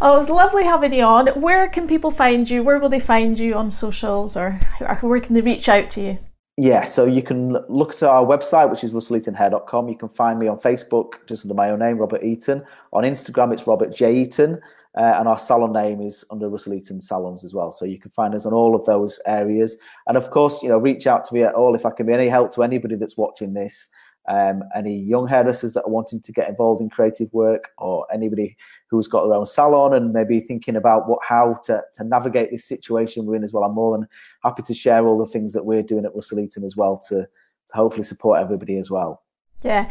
was 0.00 0.30
lovely 0.30 0.64
having 0.64 0.92
you 0.92 1.04
on. 1.04 1.28
Where 1.28 1.68
can 1.68 1.86
people 1.86 2.10
find 2.10 2.48
you? 2.48 2.62
Where 2.62 2.78
will 2.78 2.88
they 2.88 3.00
find 3.00 3.38
you 3.38 3.54
on 3.54 3.70
socials 3.70 4.36
or 4.36 4.60
where 5.00 5.20
can 5.20 5.34
they 5.34 5.40
reach 5.40 5.68
out 5.68 5.90
to 5.90 6.00
you? 6.00 6.18
Yeah, 6.58 6.86
so 6.86 7.04
you 7.04 7.22
can 7.22 7.52
look 7.68 7.90
at 7.90 8.02
our 8.02 8.24
website, 8.24 8.70
which 8.70 8.82
is 8.82 8.92
russelleatonhair.com. 8.92 9.88
You 9.90 9.96
can 9.96 10.08
find 10.08 10.38
me 10.38 10.48
on 10.48 10.58
Facebook, 10.58 11.26
just 11.26 11.44
under 11.44 11.54
my 11.54 11.70
own 11.70 11.80
name, 11.80 11.98
Robert 11.98 12.24
Eaton. 12.24 12.64
On 12.94 13.04
Instagram, 13.04 13.52
it's 13.52 13.66
Robert 13.66 13.94
J. 13.94 14.22
Eaton. 14.22 14.60
Uh, 14.96 15.16
and 15.18 15.28
our 15.28 15.38
salon 15.38 15.74
name 15.74 16.00
is 16.00 16.24
under 16.30 16.48
Russell 16.48 16.72
Eaton 16.72 17.02
Salons 17.02 17.44
as 17.44 17.52
well. 17.52 17.70
So 17.70 17.84
you 17.84 18.00
can 18.00 18.10
find 18.12 18.34
us 18.34 18.46
on 18.46 18.54
all 18.54 18.74
of 18.74 18.86
those 18.86 19.20
areas. 19.26 19.76
And 20.06 20.16
of 20.16 20.30
course, 20.30 20.62
you 20.62 20.70
know, 20.70 20.78
reach 20.78 21.06
out 21.06 21.26
to 21.26 21.34
me 21.34 21.42
at 21.42 21.54
all 21.54 21.74
if 21.74 21.84
I 21.84 21.90
can 21.90 22.06
be 22.06 22.14
any 22.14 22.30
help 22.30 22.54
to 22.54 22.62
anybody 22.62 22.96
that's 22.96 23.18
watching 23.18 23.52
this 23.52 23.90
um, 24.28 24.62
any 24.74 24.96
young 24.96 25.26
hairdressers 25.26 25.74
that 25.74 25.84
are 25.84 25.90
wanting 25.90 26.20
to 26.20 26.32
get 26.32 26.48
involved 26.48 26.80
in 26.80 26.90
creative 26.90 27.32
work 27.32 27.70
or 27.78 28.06
anybody 28.12 28.56
who's 28.90 29.08
got 29.08 29.24
their 29.24 29.34
own 29.34 29.46
salon 29.46 29.94
and 29.94 30.12
maybe 30.12 30.40
thinking 30.40 30.76
about 30.76 31.08
what 31.08 31.20
how 31.22 31.60
to, 31.64 31.82
to 31.94 32.04
navigate 32.04 32.50
this 32.50 32.64
situation 32.64 33.26
we're 33.26 33.36
in 33.36 33.44
as 33.44 33.52
well. 33.52 33.64
I'm 33.64 33.74
more 33.74 33.96
than 33.96 34.08
happy 34.42 34.62
to 34.62 34.74
share 34.74 35.06
all 35.06 35.18
the 35.18 35.30
things 35.30 35.52
that 35.52 35.64
we're 35.64 35.82
doing 35.82 36.04
at 36.04 36.14
Russell 36.14 36.40
Eaton 36.40 36.64
as 36.64 36.76
well 36.76 36.98
to, 37.08 37.22
to 37.22 37.72
hopefully 37.72 38.04
support 38.04 38.40
everybody 38.40 38.78
as 38.78 38.90
well. 38.90 39.22
Yeah. 39.62 39.90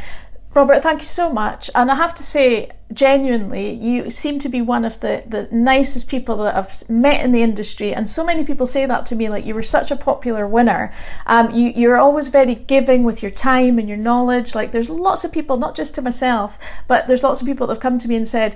Robert, 0.55 0.81
thank 0.81 1.01
you 1.01 1.05
so 1.05 1.33
much. 1.33 1.69
And 1.75 1.91
I 1.91 1.95
have 1.95 2.15
to 2.15 2.23
say, 2.23 2.69
genuinely, 2.93 3.73
you 3.73 4.09
seem 4.09 4.39
to 4.39 4.47
be 4.47 4.61
one 4.61 4.85
of 4.85 5.01
the, 5.01 5.21
the 5.27 5.49
nicest 5.51 6.07
people 6.07 6.37
that 6.37 6.55
I've 6.55 6.89
met 6.89 7.25
in 7.25 7.33
the 7.33 7.43
industry. 7.43 7.93
And 7.93 8.07
so 8.07 8.23
many 8.23 8.45
people 8.45 8.65
say 8.65 8.85
that 8.85 9.05
to 9.07 9.17
me, 9.17 9.27
like 9.27 9.45
you 9.45 9.53
were 9.53 9.61
such 9.61 9.91
a 9.91 9.97
popular 9.97 10.47
winner. 10.47 10.93
Um, 11.25 11.51
you, 11.51 11.73
you're 11.75 11.97
always 11.97 12.29
very 12.29 12.55
giving 12.55 13.03
with 13.03 13.21
your 13.21 13.31
time 13.31 13.77
and 13.77 13.89
your 13.89 13.97
knowledge. 13.97 14.55
Like 14.55 14.71
there's 14.71 14.89
lots 14.89 15.25
of 15.25 15.33
people, 15.33 15.57
not 15.57 15.75
just 15.75 15.93
to 15.95 16.01
myself, 16.01 16.57
but 16.87 17.07
there's 17.07 17.21
lots 17.21 17.41
of 17.41 17.47
people 17.47 17.67
that 17.67 17.73
have 17.73 17.81
come 17.81 17.97
to 17.99 18.07
me 18.07 18.15
and 18.15 18.25
said, 18.27 18.55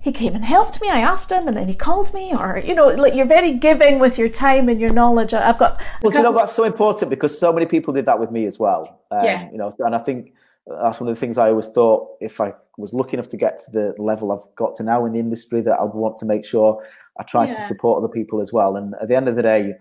he 0.00 0.12
came 0.12 0.34
and 0.36 0.44
helped 0.44 0.80
me. 0.80 0.88
I 0.88 1.00
asked 1.00 1.32
him, 1.32 1.48
and 1.48 1.56
then 1.56 1.66
he 1.66 1.74
called 1.74 2.14
me. 2.14 2.32
Or 2.32 2.62
you 2.64 2.76
know, 2.76 2.86
like 2.86 3.14
you're 3.14 3.26
very 3.26 3.52
giving 3.54 3.98
with 3.98 4.20
your 4.20 4.28
time 4.28 4.68
and 4.68 4.80
your 4.80 4.92
knowledge. 4.92 5.34
I've 5.34 5.58
got. 5.58 5.82
Well, 6.00 6.14
you 6.14 6.22
know 6.22 6.32
that's 6.32 6.52
so 6.52 6.62
important 6.62 7.10
because 7.10 7.36
so 7.36 7.52
many 7.52 7.66
people 7.66 7.92
did 7.92 8.06
that 8.06 8.20
with 8.20 8.30
me 8.30 8.46
as 8.46 8.56
well. 8.56 9.00
Um, 9.10 9.24
yeah. 9.24 9.50
You 9.50 9.58
know, 9.58 9.72
and 9.80 9.96
I 9.96 9.98
think 9.98 10.32
that's 10.66 11.00
one 11.00 11.08
of 11.08 11.14
the 11.14 11.20
things 11.20 11.38
I 11.38 11.48
always 11.50 11.68
thought 11.68 12.16
if 12.20 12.40
I 12.40 12.52
was 12.76 12.92
lucky 12.92 13.14
enough 13.14 13.28
to 13.28 13.36
get 13.36 13.58
to 13.58 13.70
the 13.70 13.94
level 13.98 14.32
I've 14.32 14.54
got 14.56 14.74
to 14.76 14.82
now 14.82 15.04
in 15.06 15.12
the 15.12 15.20
industry 15.20 15.60
that 15.60 15.78
I'd 15.78 15.94
want 15.94 16.18
to 16.18 16.26
make 16.26 16.44
sure 16.44 16.84
I 17.18 17.22
try 17.22 17.46
yeah. 17.46 17.54
to 17.54 17.60
support 17.62 18.02
other 18.02 18.12
people 18.12 18.40
as 18.40 18.52
well. 18.52 18.76
And 18.76 18.94
at 19.00 19.08
the 19.08 19.14
end 19.14 19.28
of 19.28 19.36
the 19.36 19.42
day, 19.42 19.74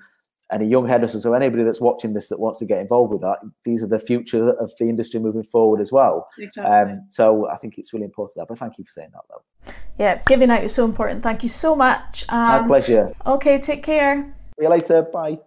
any 0.52 0.68
young 0.68 0.88
hairdressers 0.88 1.26
or 1.26 1.36
anybody 1.36 1.64
that's 1.64 1.82
watching 1.82 2.14
this 2.14 2.28
that 2.30 2.40
wants 2.40 2.60
to 2.60 2.66
get 2.66 2.80
involved 2.80 3.12
with 3.12 3.22
that, 3.22 3.40
these 3.64 3.82
are 3.82 3.88
the 3.88 4.00
future 4.00 4.52
of 4.52 4.72
the 4.80 4.86
industry 4.86 5.20
moving 5.20 5.44
forward 5.44 5.82
as 5.82 5.92
well. 5.92 6.28
Exactly. 6.38 6.72
Um, 6.72 7.06
so 7.10 7.50
I 7.50 7.58
think 7.58 7.78
it's 7.78 7.92
really 7.92 8.06
important 8.06 8.36
that. 8.38 8.48
But 8.48 8.60
thank 8.60 8.78
you 8.78 8.86
for 8.86 8.92
saying 8.92 9.10
that, 9.14 9.22
though. 9.30 9.74
Yeah, 9.98 10.22
giving 10.28 10.52
out 10.52 10.64
is 10.64 10.74
so 10.74 10.86
important. 10.86 11.24
Thank 11.24 11.42
you 11.42 11.50
so 11.50 11.76
much. 11.76 12.26
Um, 12.30 12.38
My 12.38 12.68
pleasure. 12.68 13.14
Okay, 13.26 13.60
take 13.60 13.84
care. 13.84 14.36
See 14.58 14.66
you 14.66 14.70
later. 14.70 15.02
Bye. 15.02 15.40